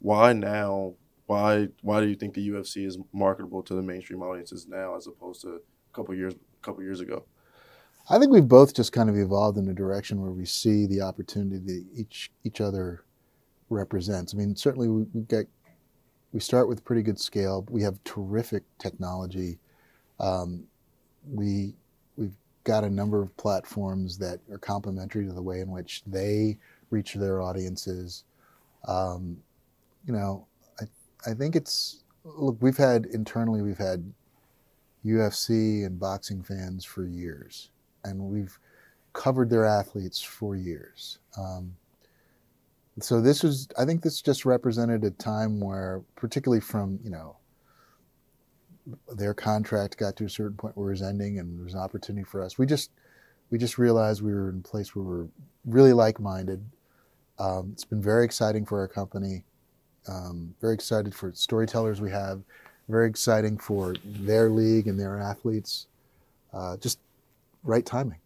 [0.00, 0.94] Why now?
[1.26, 5.06] Why why do you think the UFC is marketable to the mainstream audiences now as
[5.06, 5.60] opposed to a
[5.92, 7.24] couple years a couple years ago?
[8.10, 11.02] I think we've both just kind of evolved in a direction where we see the
[11.02, 13.04] opportunity that each each other
[13.68, 14.32] represents.
[14.32, 15.46] I mean, certainly we, get
[16.32, 17.66] we start with pretty good scale.
[17.70, 19.58] We have terrific technology.
[20.20, 20.64] Um,
[21.26, 21.74] we
[22.64, 26.58] got a number of platforms that are complementary to the way in which they
[26.90, 28.24] reach their audiences.
[28.86, 29.38] Um,
[30.04, 30.46] you know,
[30.80, 30.84] I
[31.30, 32.56] I think it's look.
[32.60, 34.12] We've had internally we've had
[35.04, 37.70] UFC and boxing fans for years
[38.04, 38.58] and we've
[39.12, 41.18] covered their athletes for years.
[41.36, 41.74] Um,
[43.00, 47.36] so this was, I think, this just represented a time where, particularly from you know,
[49.14, 51.80] their contract got to a certain point where it was ending, and there was an
[51.80, 52.58] opportunity for us.
[52.58, 52.90] We just,
[53.50, 55.28] we just realized we were in a place where we are
[55.64, 56.64] really like-minded.
[57.38, 59.44] Um, it's been very exciting for our company.
[60.08, 62.42] Um, very excited for storytellers we have.
[62.88, 65.86] Very exciting for their league and their athletes.
[66.52, 66.98] Uh, just
[67.62, 68.18] right timing.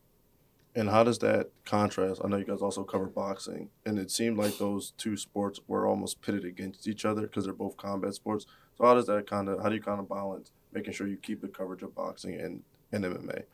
[0.74, 2.22] And how does that contrast?
[2.24, 5.86] I know you guys also cover boxing, and it seemed like those two sports were
[5.86, 8.46] almost pitted against each other because they're both combat sports.
[8.82, 11.16] So how does that kind of how do you kind of balance making sure you
[11.16, 13.44] keep the coverage of boxing and, and MMA?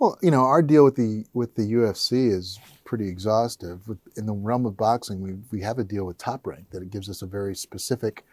[0.00, 3.82] Well, you know, our deal with the with the UFC is pretty exhaustive.
[4.16, 6.90] In the realm of boxing, we we have a deal with Top Rank that it
[6.90, 8.24] gives us a very specific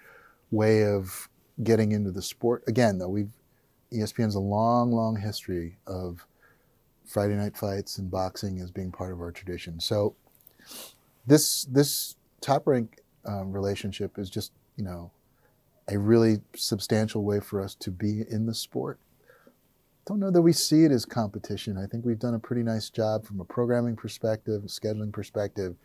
[0.49, 1.29] way of
[1.61, 2.63] getting into the sport.
[2.65, 3.29] Again, though, we've
[3.93, 6.25] ESPN's a long, long history of
[7.05, 9.79] Friday night fights and boxing as being part of our tradition.
[9.79, 10.15] So
[11.27, 15.11] this this top rank um, relationship is just you know
[15.87, 18.99] a really substantial way for us to be in the sport.
[20.05, 21.77] Don't know that we see it as competition.
[21.77, 25.75] I think we've done a pretty nice job from a programming perspective, scheduling perspective,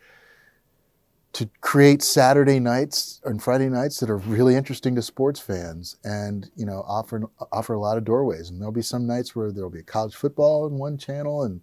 [1.33, 6.51] to create Saturday nights and Friday nights that are really interesting to sports fans, and
[6.55, 8.49] you know offer offer a lot of doorways.
[8.49, 11.61] And there'll be some nights where there'll be college football on one channel, and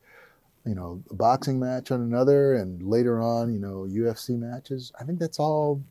[0.64, 4.90] you know a boxing match on another, and later on you know UFC matches.
[4.98, 5.82] I think that's all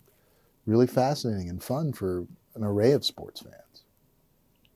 [0.67, 3.83] really fascinating and fun for an array of sports fans.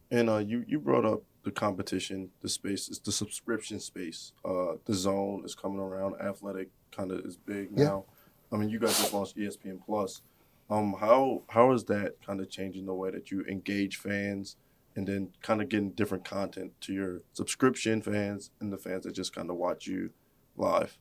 [0.10, 4.34] And uh, you you brought up the competition, the space, it's the subscription space.
[4.44, 6.16] Uh, zone is coming around.
[6.20, 8.06] Athletic kind of is big now.
[8.08, 8.16] Yeah
[8.52, 10.22] I mean, you guys just launched ESPN Plus.
[10.70, 14.58] Um, how how is that kind of changing the way that you engage fans,
[14.96, 19.14] and then kind of getting different content to your subscription fans and the fans that
[19.14, 20.12] just kind of watch you
[20.58, 20.98] live?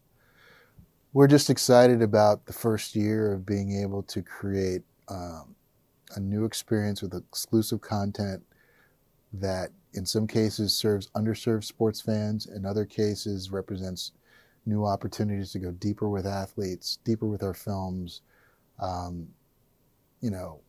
[1.12, 5.56] We're just excited about the first year of being able to create um,
[6.14, 8.44] a new experience with exclusive content
[9.32, 14.12] that, in some cases, serves underserved sports fans, in other cases, represents
[14.66, 18.22] new opportunities to go deeper with athletes, deeper with our films.
[18.78, 19.26] Um,
[20.20, 20.60] you know,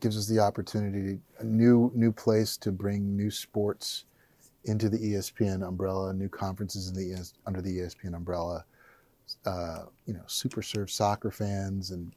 [0.00, 4.06] gives us the opportunity, a new new place to bring new sports
[4.64, 8.64] into the ESPN umbrella, new conferences in the under the ESPN umbrella.
[9.46, 12.14] Uh, you know, super serve soccer fans, and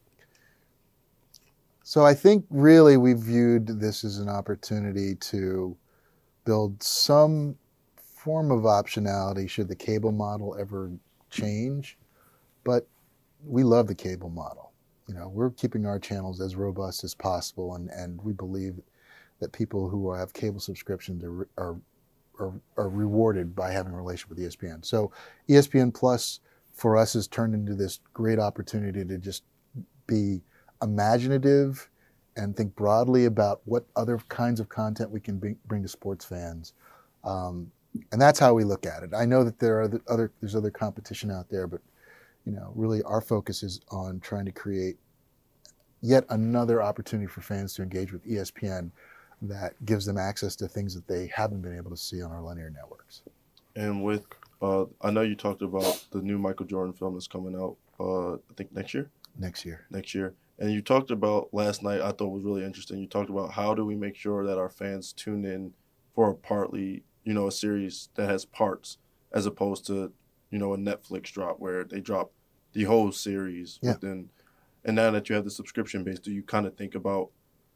[1.84, 5.76] so I think really we viewed this as an opportunity to
[6.46, 7.56] build some
[7.96, 10.92] form of optionality should the cable model ever
[11.30, 11.98] change,
[12.66, 12.88] but
[13.46, 14.74] we love the cable model.
[15.08, 18.82] You know, we're keeping our channels as robust as possible, and, and we believe
[19.40, 21.78] that people who have cable subscriptions are, are,
[22.40, 24.84] are, are rewarded by having a relationship with ESPN.
[24.84, 25.12] So
[25.48, 26.42] ESPN Plus
[26.78, 29.44] for us has turned into this great opportunity to just
[30.06, 30.42] be
[30.82, 31.90] imaginative
[32.38, 36.74] and think broadly about what other kinds of content we can bring, to sports fans.
[37.24, 37.72] Um,
[38.12, 39.10] and that's how we look at it.
[39.16, 41.82] I know that there are other there's other competition out there, but
[42.46, 44.98] you know, really our focus is on trying to create
[46.02, 48.92] yet another opportunity for fans to engage with ESPN
[49.42, 52.42] that gives them access to things that they haven't been able to see on our
[52.42, 53.24] linear networks.
[53.76, 54.26] And with,
[54.62, 57.76] uh, I know you talked about the new Michael Jordan film that's coming out.
[58.00, 59.10] Uh, I think next year.
[59.38, 59.86] Next year.
[59.92, 60.34] Next year.
[60.60, 62.02] And you talked about last night.
[62.02, 62.98] I thought was really interesting.
[63.00, 65.74] You talked about how do we make sure that our fans tune in
[66.16, 68.98] for a partly, you know, a series that has parts,
[69.32, 70.12] as opposed to,
[70.50, 72.32] you know, a Netflix drop where they drop
[72.74, 73.94] the whole series Yeah.
[73.94, 74.30] within.
[74.84, 77.30] And now that you have the subscription base, do you kind of think about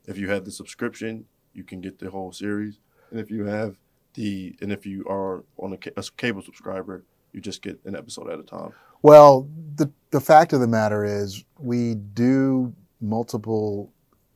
[0.08, 2.80] if you have the subscription, you can get the whole series,
[3.12, 3.78] and if you have
[4.14, 8.30] the and if you are on a, a cable subscriber, you just get an episode
[8.30, 8.74] at a time.
[9.02, 13.92] Well, the the fact of the matter is, we do multiple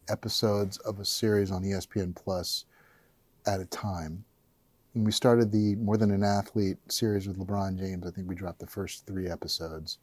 [0.09, 2.65] episodes of a series on ESPN Plus
[3.45, 4.23] at a time.
[4.93, 8.35] When we started the More Than an Athlete series with LeBron James, I think we
[8.35, 9.99] dropped the first three episodes.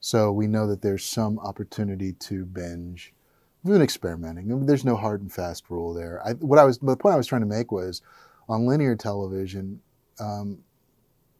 [0.00, 3.14] So we know that there's some opportunity to binge.
[3.62, 4.66] We've been experimenting.
[4.66, 6.20] There's no hard and fast rule there.
[6.24, 8.02] I, what I was, the point I was trying to make was,
[8.48, 9.80] on linear television,
[10.20, 10.58] um,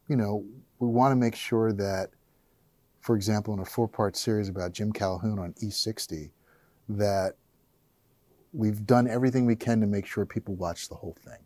[0.07, 0.45] you know,
[0.79, 2.09] we want to make sure that
[3.07, 6.29] for example, in a four part series about Jim Calhoun on E60,
[6.89, 7.35] that
[8.51, 11.39] we've done everything we can to make sure people watch the whole thing.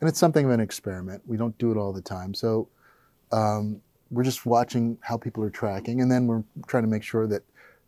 [0.00, 1.22] And it's something of an experiment.
[1.24, 2.34] We don't do it all the time.
[2.34, 2.68] So
[3.32, 6.02] um, we're just watching how people are tracking.
[6.02, 7.40] And then we're trying to make sure that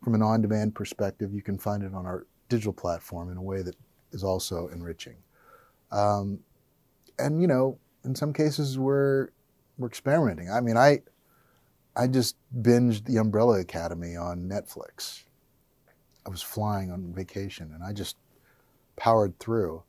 [0.03, 3.43] from an on demand perspective, you can find it on our digital platform in a
[3.43, 3.75] way that
[4.11, 5.17] is also enriching.
[5.91, 6.39] Um,
[7.19, 9.29] and, you know, in some cases, we're,
[9.77, 10.51] we're experimenting.
[10.51, 10.99] I mean, I,
[11.95, 15.23] I just binged The Umbrella Academy on Netflix.
[16.25, 18.17] I was flying on vacation and I just
[18.95, 19.83] powered through.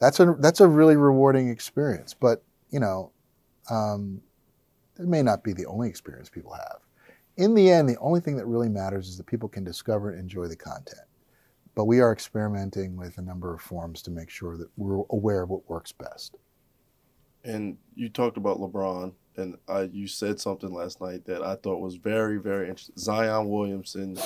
[0.00, 2.14] That's a that's a really rewarding experience.
[2.14, 3.12] But you know,
[3.70, 4.20] um,
[4.98, 6.78] it may not be the only experience people have.
[7.36, 10.20] In the end, the only thing that really matters is that people can discover and
[10.20, 11.06] enjoy the content.
[11.74, 15.42] But we are experimenting with a number of forms to make sure that we're aware
[15.42, 16.36] of what works best.
[17.44, 21.80] And you talked about LeBron, and I, you said something last night that I thought
[21.80, 22.96] was very, very interesting.
[22.96, 24.16] Zion Williamson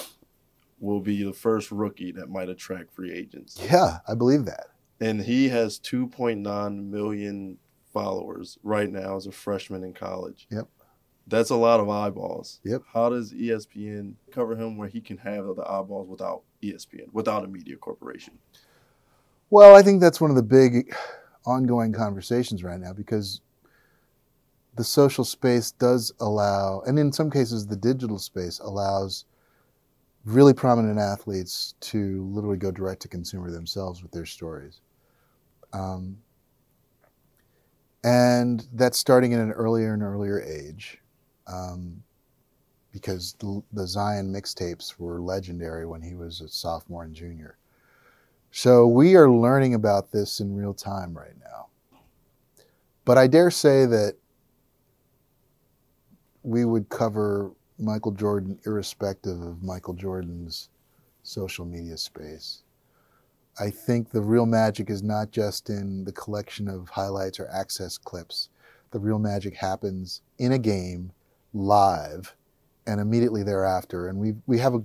[0.81, 3.59] will be the first rookie that might attract free agents.
[3.63, 4.69] Yeah, I believe that.
[5.01, 7.59] And he has 2.9 million
[7.93, 10.47] followers right now as a freshman in college.
[10.51, 10.69] Yep.
[11.27, 12.61] That's a lot of eyeballs.
[12.65, 12.83] Yep.
[12.93, 17.49] How does ESPN cover him where he can have the eyeballs without ESPN, without a
[17.49, 18.39] media corporation?
[19.51, 20.95] Well, I think that's one of the big
[21.45, 23.41] ongoing conversations right now because
[24.77, 29.25] the social space does allow, and in some cases, the digital space allows
[30.25, 34.81] really prominent athletes to literally go direct to consumer themselves with their stories.
[35.73, 36.19] Um,
[38.05, 40.99] and that's starting at an earlier and earlier age
[41.47, 42.03] um,
[42.93, 47.58] because the, the Zion mixtapes were legendary when he was a sophomore and junior.
[48.61, 51.69] So we are learning about this in real time right now.
[53.05, 54.15] But I dare say that
[56.43, 60.71] we would cover Michael Jordan irrespective of Michael Jordan's
[61.23, 62.65] social media space.
[63.61, 67.97] I think the real magic is not just in the collection of highlights or access
[67.97, 68.49] clips.
[68.91, 71.13] The real magic happens in a game,
[71.55, 72.35] live,
[72.89, 74.09] and immediately thereafter.
[74.09, 74.83] And we, we have a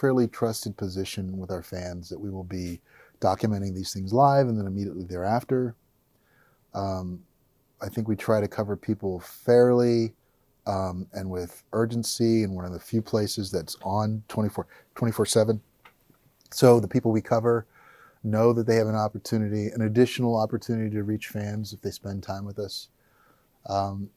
[0.00, 2.80] fairly trusted position with our fans that we will be
[3.20, 5.74] documenting these things live and then immediately thereafter.
[6.74, 7.20] Um,
[7.82, 10.14] I think we try to cover people fairly
[10.66, 15.60] um, and with urgency, and one of the few places that's on 24 24 7.
[16.52, 17.66] So the people we cover
[18.22, 22.22] know that they have an opportunity, an additional opportunity to reach fans if they spend
[22.22, 22.88] time with us.
[23.68, 24.10] Um,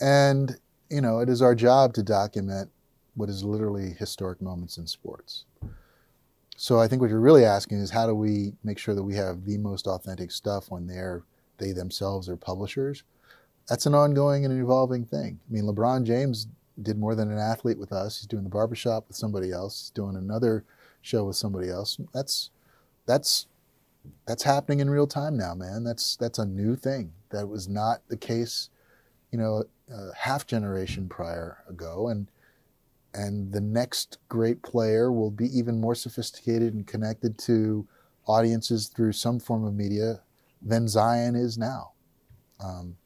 [0.00, 0.58] and,
[0.90, 2.70] you know, it is our job to document
[3.14, 5.44] what is literally historic moments in sports.
[6.56, 9.14] So I think what you're really asking is how do we make sure that we
[9.14, 11.22] have the most authentic stuff when they're
[11.58, 13.02] they themselves are publishers?
[13.68, 15.40] That's an ongoing and evolving thing.
[15.48, 16.46] I mean, LeBron James
[16.80, 18.18] did more than an athlete with us.
[18.18, 19.80] He's doing the barbershop with somebody else.
[19.80, 20.64] He's doing another
[21.02, 21.98] show with somebody else.
[22.12, 22.50] That's
[23.06, 23.46] that's
[24.26, 25.84] that's happening in real time now, man.
[25.84, 27.12] That's that's a new thing.
[27.30, 28.70] That was not the case,
[29.30, 32.28] you know, a half generation prior ago, and
[33.16, 37.88] and the next great player will be even more sophisticated and connected to
[38.26, 40.20] audiences through some form of media
[40.60, 41.92] than Zion is now.
[42.62, 42.96] Um,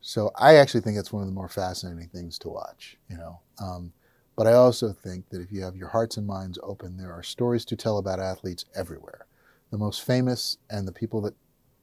[0.00, 3.40] so I actually think it's one of the more fascinating things to watch, you know.
[3.60, 3.92] Um,
[4.36, 7.22] but I also think that if you have your hearts and minds open, there are
[7.22, 9.26] stories to tell about athletes everywhere,
[9.70, 11.34] the most famous and the people that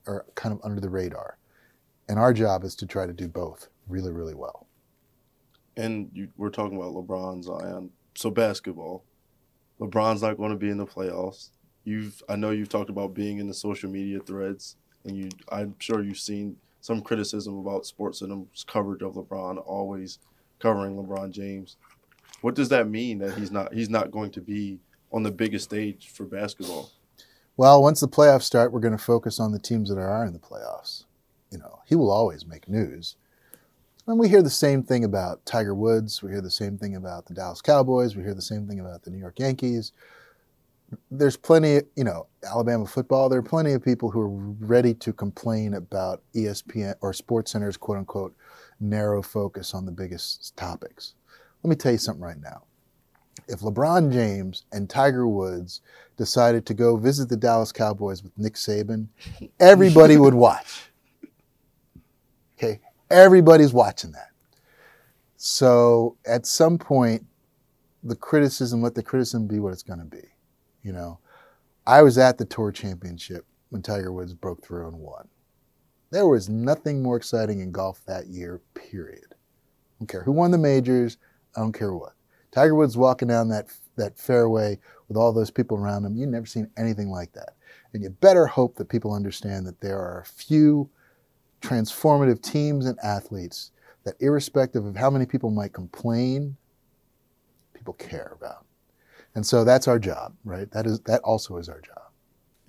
[0.07, 1.37] are kind of under the radar.
[2.09, 4.66] And our job is to try to do both really, really well.
[5.77, 7.91] And you, we're talking about LeBron, Zion.
[8.15, 9.03] So basketball,
[9.79, 11.51] LeBron's not going to be in the playoffs.
[11.83, 14.75] You've, I know you've talked about being in the social media threads,
[15.05, 20.19] and you, I'm sure you've seen some criticism about SportsCenter's coverage of LeBron, always
[20.59, 21.77] covering LeBron James.
[22.41, 24.79] What does that mean that he's not he's not going to be
[25.11, 26.91] on the biggest stage for basketball?
[27.55, 30.33] Well, once the playoffs start, we're going to focus on the teams that are in
[30.33, 31.05] the playoffs.
[31.51, 33.15] You know, he will always make news.
[34.07, 36.23] And we hear the same thing about Tiger Woods.
[36.23, 38.15] We hear the same thing about the Dallas Cowboys.
[38.15, 39.91] We hear the same thing about the New York Yankees.
[41.11, 43.27] There's plenty, you know, Alabama football.
[43.27, 44.29] There are plenty of people who are
[44.65, 48.33] ready to complain about ESPN or SportsCenter's quote unquote
[48.79, 51.15] narrow focus on the biggest topics.
[51.61, 52.63] Let me tell you something right now.
[53.49, 55.81] If LeBron James and Tiger Woods
[56.15, 59.07] decided to go visit the Dallas Cowboys with Nick Saban,
[59.59, 60.91] everybody would watch.
[63.09, 64.31] Everybody's watching that.
[65.37, 67.25] So at some point,
[68.03, 70.23] the criticism, let the criticism be what it's going to be.
[70.83, 71.19] You know,
[71.85, 75.27] I was at the Tour Championship when Tiger Woods broke through and won.
[76.09, 79.27] There was nothing more exciting in golf that year, period.
[79.31, 81.17] I don't care who won the majors,
[81.55, 82.13] I don't care what.
[82.51, 86.45] Tiger Woods walking down that that fairway with all those people around him, you've never
[86.45, 87.55] seen anything like that.
[87.93, 90.89] And you better hope that people understand that there are a few
[91.67, 93.71] transformative teams and athletes
[94.03, 96.55] that, irrespective of how many people might complain,
[97.73, 98.65] people care about.
[99.35, 100.69] And so that's our job, right?
[100.71, 102.03] That is that also is our job.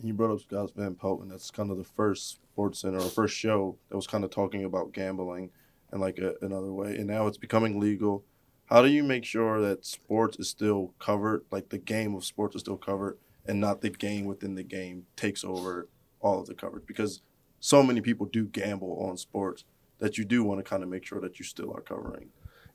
[0.02, 3.76] You brought up Scott Van and that's kind of the first SportsCenter or first show
[3.88, 5.50] that was kind of talking about gambling
[5.92, 6.96] in like a, another way.
[6.96, 8.24] And now it's becoming legal
[8.68, 12.54] how do you make sure that sports is still covered, like the game of sports
[12.54, 15.88] is still covered, and not the game within the game takes over
[16.20, 16.84] all of the coverage?
[16.86, 17.22] Because
[17.60, 19.64] so many people do gamble on sports
[19.98, 22.28] that you do want to kind of make sure that you still are covering.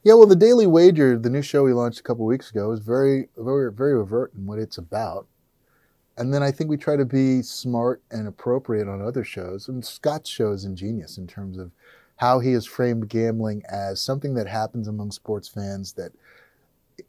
[0.03, 2.81] Yeah, well, the Daily Wager, the new show we launched a couple weeks ago, is
[2.81, 5.27] very, very, very overt in what it's about.
[6.17, 9.69] And then I think we try to be smart and appropriate on other shows.
[9.69, 11.71] And Scott's show is ingenious in terms of
[12.17, 16.11] how he has framed gambling as something that happens among sports fans that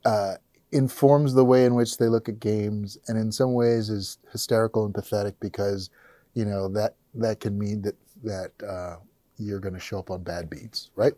[0.05, 0.35] uh,
[0.73, 4.85] informs the way in which they look at games, and in some ways is hysterical
[4.85, 5.91] and pathetic because
[6.35, 8.97] you know that that can mean that that uh,
[9.39, 11.13] you're going to show up on bad beats, right?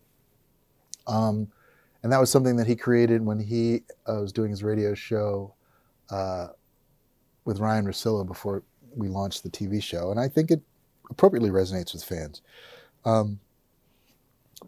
[1.07, 1.49] Um,
[2.03, 5.55] and that was something that he created when he uh, was doing his radio show
[6.11, 6.49] uh,
[7.45, 8.63] with Ryan Russillo before
[8.95, 10.63] we launched the TV show, and I think it
[11.11, 12.43] appropriately resonates with fans.
[13.05, 13.39] Um,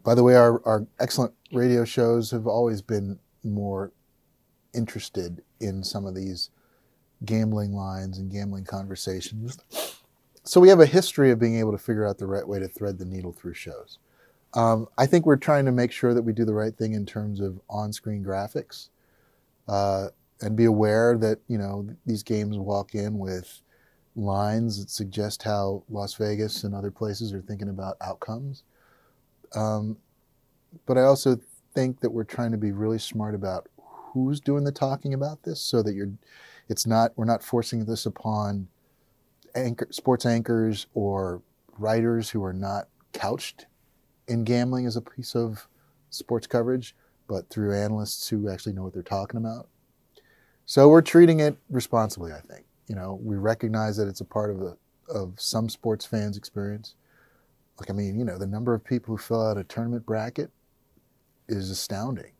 [0.03, 3.91] by the way, our, our excellent radio shows have always been more
[4.73, 6.51] interested in some of these
[7.25, 9.57] gambling lines and gambling conversations.
[10.43, 12.67] So we have a history of being able to figure out the right way to
[12.67, 13.99] thread the needle through shows.
[14.55, 17.05] Um, I think we're trying to make sure that we do the right thing in
[17.05, 18.89] terms of on-screen graphics,
[19.67, 20.07] uh,
[20.41, 23.61] and be aware that you know these games walk in with
[24.15, 28.63] lines that suggest how Las Vegas and other places are thinking about outcomes.
[29.55, 29.97] Um,
[30.85, 31.39] but I also
[31.75, 35.61] think that we're trying to be really smart about who's doing the talking about this,
[35.61, 36.11] so that you're,
[36.69, 38.67] it's not we're not forcing this upon
[39.55, 41.41] anchor, sports anchors or
[41.77, 43.65] writers who are not couched
[44.27, 45.67] in gambling as a piece of
[46.09, 46.95] sports coverage,
[47.27, 49.67] but through analysts who actually know what they're talking about.
[50.65, 52.65] So we're treating it responsibly, I think.
[52.87, 54.77] You know, we recognize that it's a part of a,
[55.11, 56.95] of some sports fans' experience.
[57.79, 60.51] Like, I mean, you know, the number of people who fill out a tournament bracket
[61.47, 62.31] is astounding.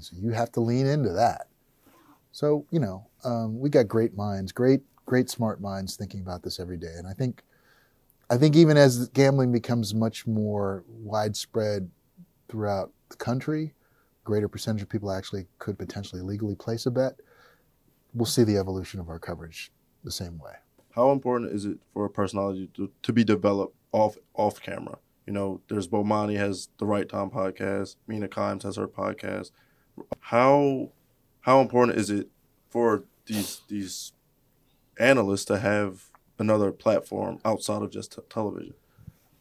[0.00, 1.46] So you have to lean into that.
[2.32, 6.60] So, you know, um, we got great minds, great, great smart minds thinking about this
[6.60, 6.94] every day.
[6.96, 7.42] And I think,
[8.28, 11.90] I think even as gambling becomes much more widespread
[12.48, 13.72] throughout the country,
[14.24, 17.20] greater percentage of people actually could potentially legally place a bet.
[18.12, 19.70] We'll see the evolution of our coverage
[20.04, 20.52] the same way.
[20.94, 24.98] How important is it for a personality to, to be developed off off camera.
[25.26, 27.96] You know, there's Bomani has the Right Time podcast.
[28.06, 29.50] Mina Kimes has her podcast.
[30.20, 30.90] How
[31.40, 32.28] how important is it
[32.68, 34.12] for these these
[34.98, 38.74] analysts to have another platform outside of just t- television?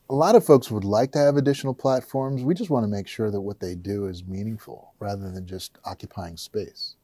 [0.10, 2.44] A lot of folks would like to have additional platforms.
[2.44, 5.78] We just want to make sure that what they do is meaningful rather than just
[5.84, 6.96] occupying space.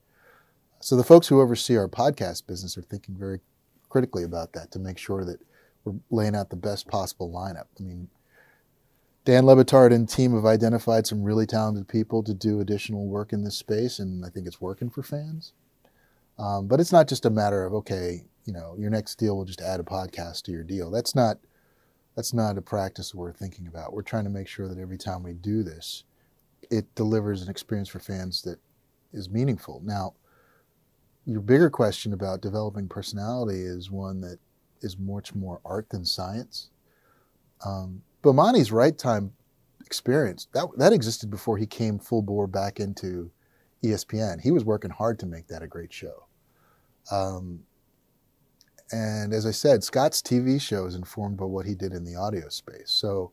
[0.80, 3.40] So the folks who oversee our podcast business are thinking very
[3.90, 5.40] critically about that to make sure that
[5.84, 7.68] we're laying out the best possible lineup.
[7.80, 8.08] I mean,
[9.26, 13.34] Dan Le Batard and team have identified some really talented people to do additional work
[13.34, 15.54] in this space, and I think it's working for fans.
[16.40, 19.46] Um, but it's not just a matter of okay, you know, your next deal will
[19.46, 20.90] just add a podcast to your deal.
[20.92, 21.38] That's not
[22.16, 23.94] that's not a practice we're thinking about.
[23.94, 26.04] We're trying to make sure that every time we do this,
[26.70, 28.60] it delivers an experience for fans that
[29.14, 29.82] is meaningful.
[29.84, 30.16] Now,
[31.26, 34.40] your bigger question about developing personality is one that
[34.82, 36.70] is much more art than science.
[37.66, 39.32] Um, Bomani's right time
[39.86, 43.32] experience that that existed before he came full bore back into
[43.84, 44.42] ESPN.
[44.42, 46.26] He was working hard to make that a great show.
[47.12, 47.62] Um,
[48.92, 52.16] and as I said, Scott's TV show is informed by what he did in the
[52.16, 52.92] audio space.
[52.92, 53.32] So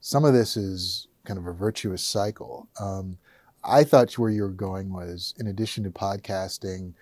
[0.00, 2.68] some of this is kind of a virtuous cycle.
[2.80, 3.18] Um,
[3.64, 6.94] I thought where you were going was, in addition to podcasting,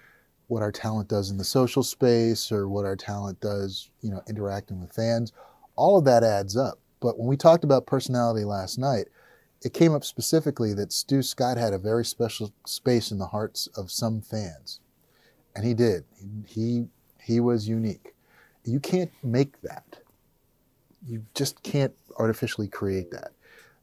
[0.49, 4.21] what our talent does in the social space or what our talent does, you know,
[4.29, 5.33] interacting with fans,
[5.77, 6.81] all of that adds up.
[7.01, 9.07] But when we talked about personality last night,
[9.63, 13.69] it came up specifically that Stu Scott had a very special space in the hearts
[13.77, 14.81] of some fans.
[15.55, 16.05] And he did.
[16.19, 16.87] He, he
[17.29, 18.15] was unique.
[18.65, 20.01] You can't make that.
[21.07, 23.33] You just can't artificially create that.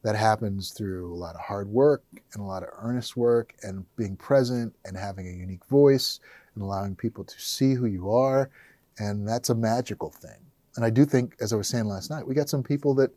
[0.02, 3.84] That happens through a lot of hard work and a lot of earnest work and
[3.96, 6.20] being present and having a unique voice
[6.54, 8.50] and allowing people to see who you are.
[8.98, 10.38] And that's a magical thing.
[10.76, 13.10] And I do think, as I was saying last night, we got some people that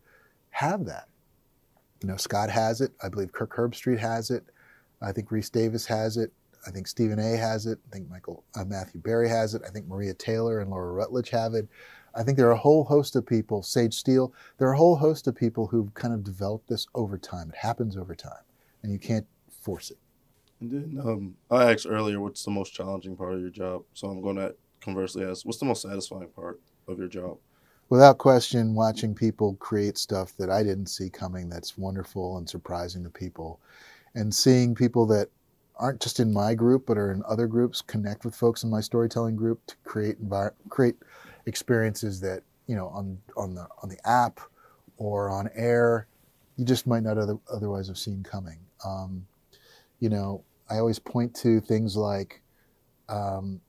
[0.49, 1.07] have that.
[2.01, 2.91] You know, Scott has it.
[3.03, 4.43] I believe Kirk Herbstreit has it.
[5.01, 6.31] I think Rece Davis has it.
[6.67, 7.37] I think Stephen A.
[7.37, 7.79] has it.
[7.87, 9.61] I think Michael uh, Matthew Berry has it.
[9.67, 11.67] I think Maria Taylor and Laura Rutledge have it.
[12.13, 14.97] I think there are a whole host of people, Sage Steele, there are a whole
[14.97, 17.49] host of people who've kind of developed this over time.
[17.49, 18.43] It happens over time,
[18.83, 19.97] and you can't force it.
[20.59, 23.83] And then um, I asked earlier, what's the most challenging part of your job?
[23.93, 27.37] So I'm going to conversely ask, what's the most satisfying part of your job?
[27.91, 33.03] without question, watching people create stuff that I didn't see coming that's wonderful and surprising
[33.03, 33.59] to people,
[34.15, 35.27] and seeing people that
[35.81, 38.79] aren't just in my group but are in other groups connect with folks in my
[38.79, 40.17] storytelling group to create
[40.69, 40.95] create
[41.45, 44.39] experiences that you know on on the on the app
[44.97, 46.07] or on air
[46.61, 48.59] you just might not other, otherwise have seen coming.
[48.85, 49.25] Um,
[49.99, 52.43] you know, I always point to things like
[53.09, 53.61] um,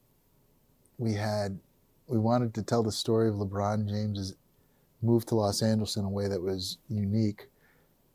[0.98, 1.58] we had
[2.06, 4.34] we wanted to tell the story of LeBron James's
[5.00, 7.48] move to Los Angeles in a way that was unique.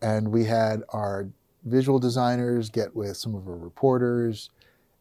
[0.03, 1.27] And we had our
[1.67, 4.49] visual designers get with some of our reporters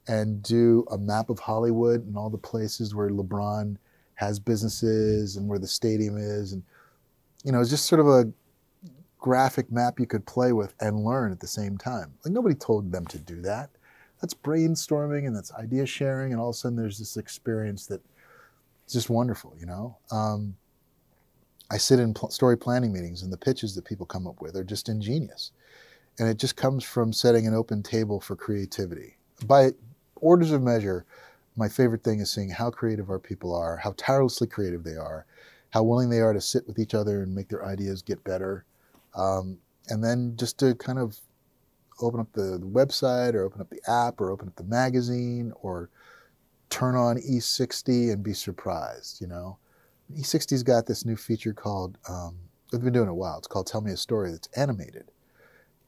[0.08, 3.76] and do a map of Hollywood and all the places where LeBron
[4.14, 6.52] has businesses and where the stadium is.
[6.52, 6.62] And,
[7.44, 8.32] you know, it's just sort of a
[9.18, 12.14] graphic map you could play with and learn at the same time.
[12.24, 13.70] Like nobody told them to do that.
[14.20, 16.32] That's brainstorming and that's idea sharing.
[16.32, 18.00] And all of a sudden there's this experience that
[18.84, 19.96] it's just wonderful, you know.
[20.12, 20.56] Um,
[21.70, 24.56] I sit in pl- story planning meetings, and the pitches that people come up with
[24.56, 25.50] are just ingenious,
[26.18, 29.16] and it just comes from setting an open table for creativity.
[29.46, 29.70] By
[30.16, 31.04] orders of measure,
[31.56, 35.26] my favorite thing is seeing how creative our people are, how tirelessly creative they are,
[35.70, 38.64] how willing they are to sit with each other and make their ideas get better,
[39.14, 39.58] um,
[39.88, 41.18] and then just to kind of
[42.00, 45.52] open up the, the website or open up the app or open up the magazine
[45.62, 45.88] or
[46.68, 49.56] turn on E60 and be surprised, you know.
[50.14, 52.36] E60's got this new feature called, um,
[52.70, 55.10] they've been doing it a while, it's called Tell Me a Story that's animated.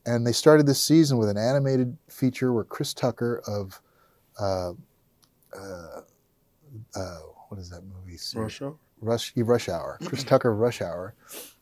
[0.09, 3.79] And they started this season with an animated feature where Chris Tucker of,
[4.41, 4.73] uh,
[5.55, 6.01] uh,
[6.97, 8.19] uh, what is that movie?
[8.35, 8.77] Rush Hour?
[9.03, 9.99] Rush, Rush Hour.
[10.07, 11.15] Chris Tucker of Rush Hour,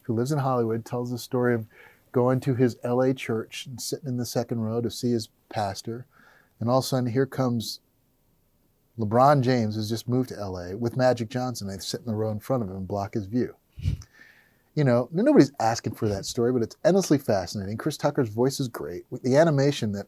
[0.03, 1.67] who lives in Hollywood, tells the story of
[2.13, 6.07] going to his LA church and sitting in the second row to see his pastor.
[6.61, 7.81] And all of a sudden, here comes
[8.97, 11.67] LeBron James has just moved to LA with Magic Johnson.
[11.67, 13.57] They sit in the row in front of him and block his view.
[14.77, 17.79] You know, nobody's asking for that story, but it's endlessly fascinating.
[17.79, 19.05] Chris Tucker's voice is great.
[19.23, 20.07] The animation that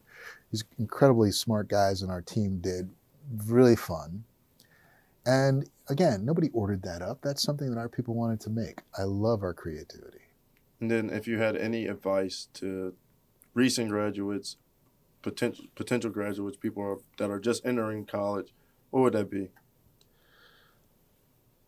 [0.52, 2.90] these incredibly smart guys in our team did,
[3.46, 4.24] really fun.
[5.24, 7.20] And again, nobody ordered that up.
[7.22, 8.80] That's something that our people wanted to make.
[8.96, 10.20] I love our creativity.
[10.80, 12.94] And then, if you had any advice to
[13.54, 14.56] recent graduates,
[15.22, 18.52] potential potential graduates, people are, that are just entering college,
[18.90, 19.48] what would that be?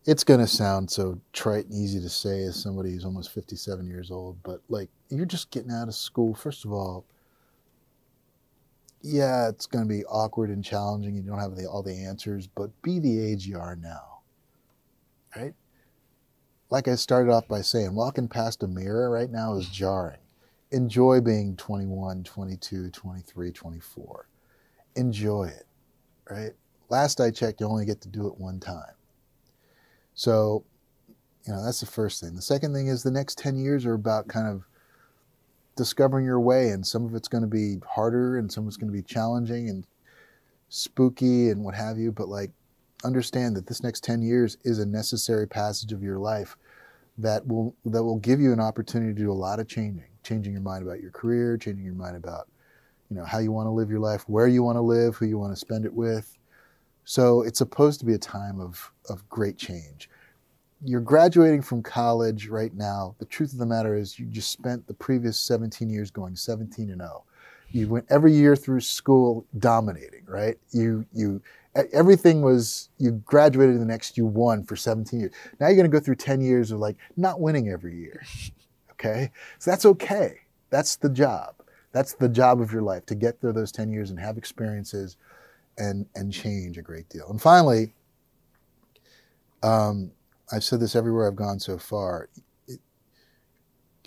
[0.05, 3.85] It's going to sound so trite and easy to say as somebody who's almost 57
[3.85, 6.33] years old, but like you're just getting out of school.
[6.33, 7.05] First of all,
[9.03, 11.15] yeah, it's going to be awkward and challenging.
[11.15, 14.21] And you don't have the, all the answers, but be the age you are now,
[15.35, 15.53] right?
[16.71, 20.17] like I started off by saying, walking past a mirror right now is jarring.
[20.71, 24.27] Enjoy being 21, 22, 23, 24.
[24.95, 25.67] Enjoy it,
[26.29, 26.53] right?
[26.89, 28.93] Last I checked, you only get to do it one time.
[30.21, 30.63] So,
[31.47, 32.35] you know, that's the first thing.
[32.35, 34.67] The second thing is the next 10 years are about kind of
[35.75, 38.77] discovering your way, and some of it's going to be harder, and some of it's
[38.77, 39.87] going to be challenging and
[40.69, 42.11] spooky and what have you.
[42.11, 42.51] But like,
[43.03, 46.55] understand that this next 10 years is a necessary passage of your life
[47.17, 50.53] that will that will give you an opportunity to do a lot of changing changing
[50.53, 52.47] your mind about your career changing your mind about
[53.09, 55.25] you know how you want to live your life where you want to live who
[55.25, 56.37] you want to spend it with
[57.03, 60.09] so it's supposed to be a time of of great change
[60.83, 63.15] you're graduating from college right now.
[63.19, 66.89] The truth of the matter is you just spent the previous 17 years going 17
[66.89, 67.23] and 0
[67.73, 70.57] you went every year through school dominating right?
[70.71, 71.41] You you
[71.93, 75.31] everything was you graduated the next you won for 17 years.
[75.59, 78.23] Now you're going to go through 10 years of like not winning every year
[78.91, 79.31] okay?
[79.59, 80.39] So that's okay.
[80.69, 81.55] That's the job.
[81.91, 85.17] That's the job of your life to get through those 10 years and have experiences
[85.77, 87.29] and and change a great deal.
[87.29, 87.93] And finally
[89.63, 90.11] um,
[90.51, 92.29] i've said this everywhere i've gone so far
[92.67, 92.79] it,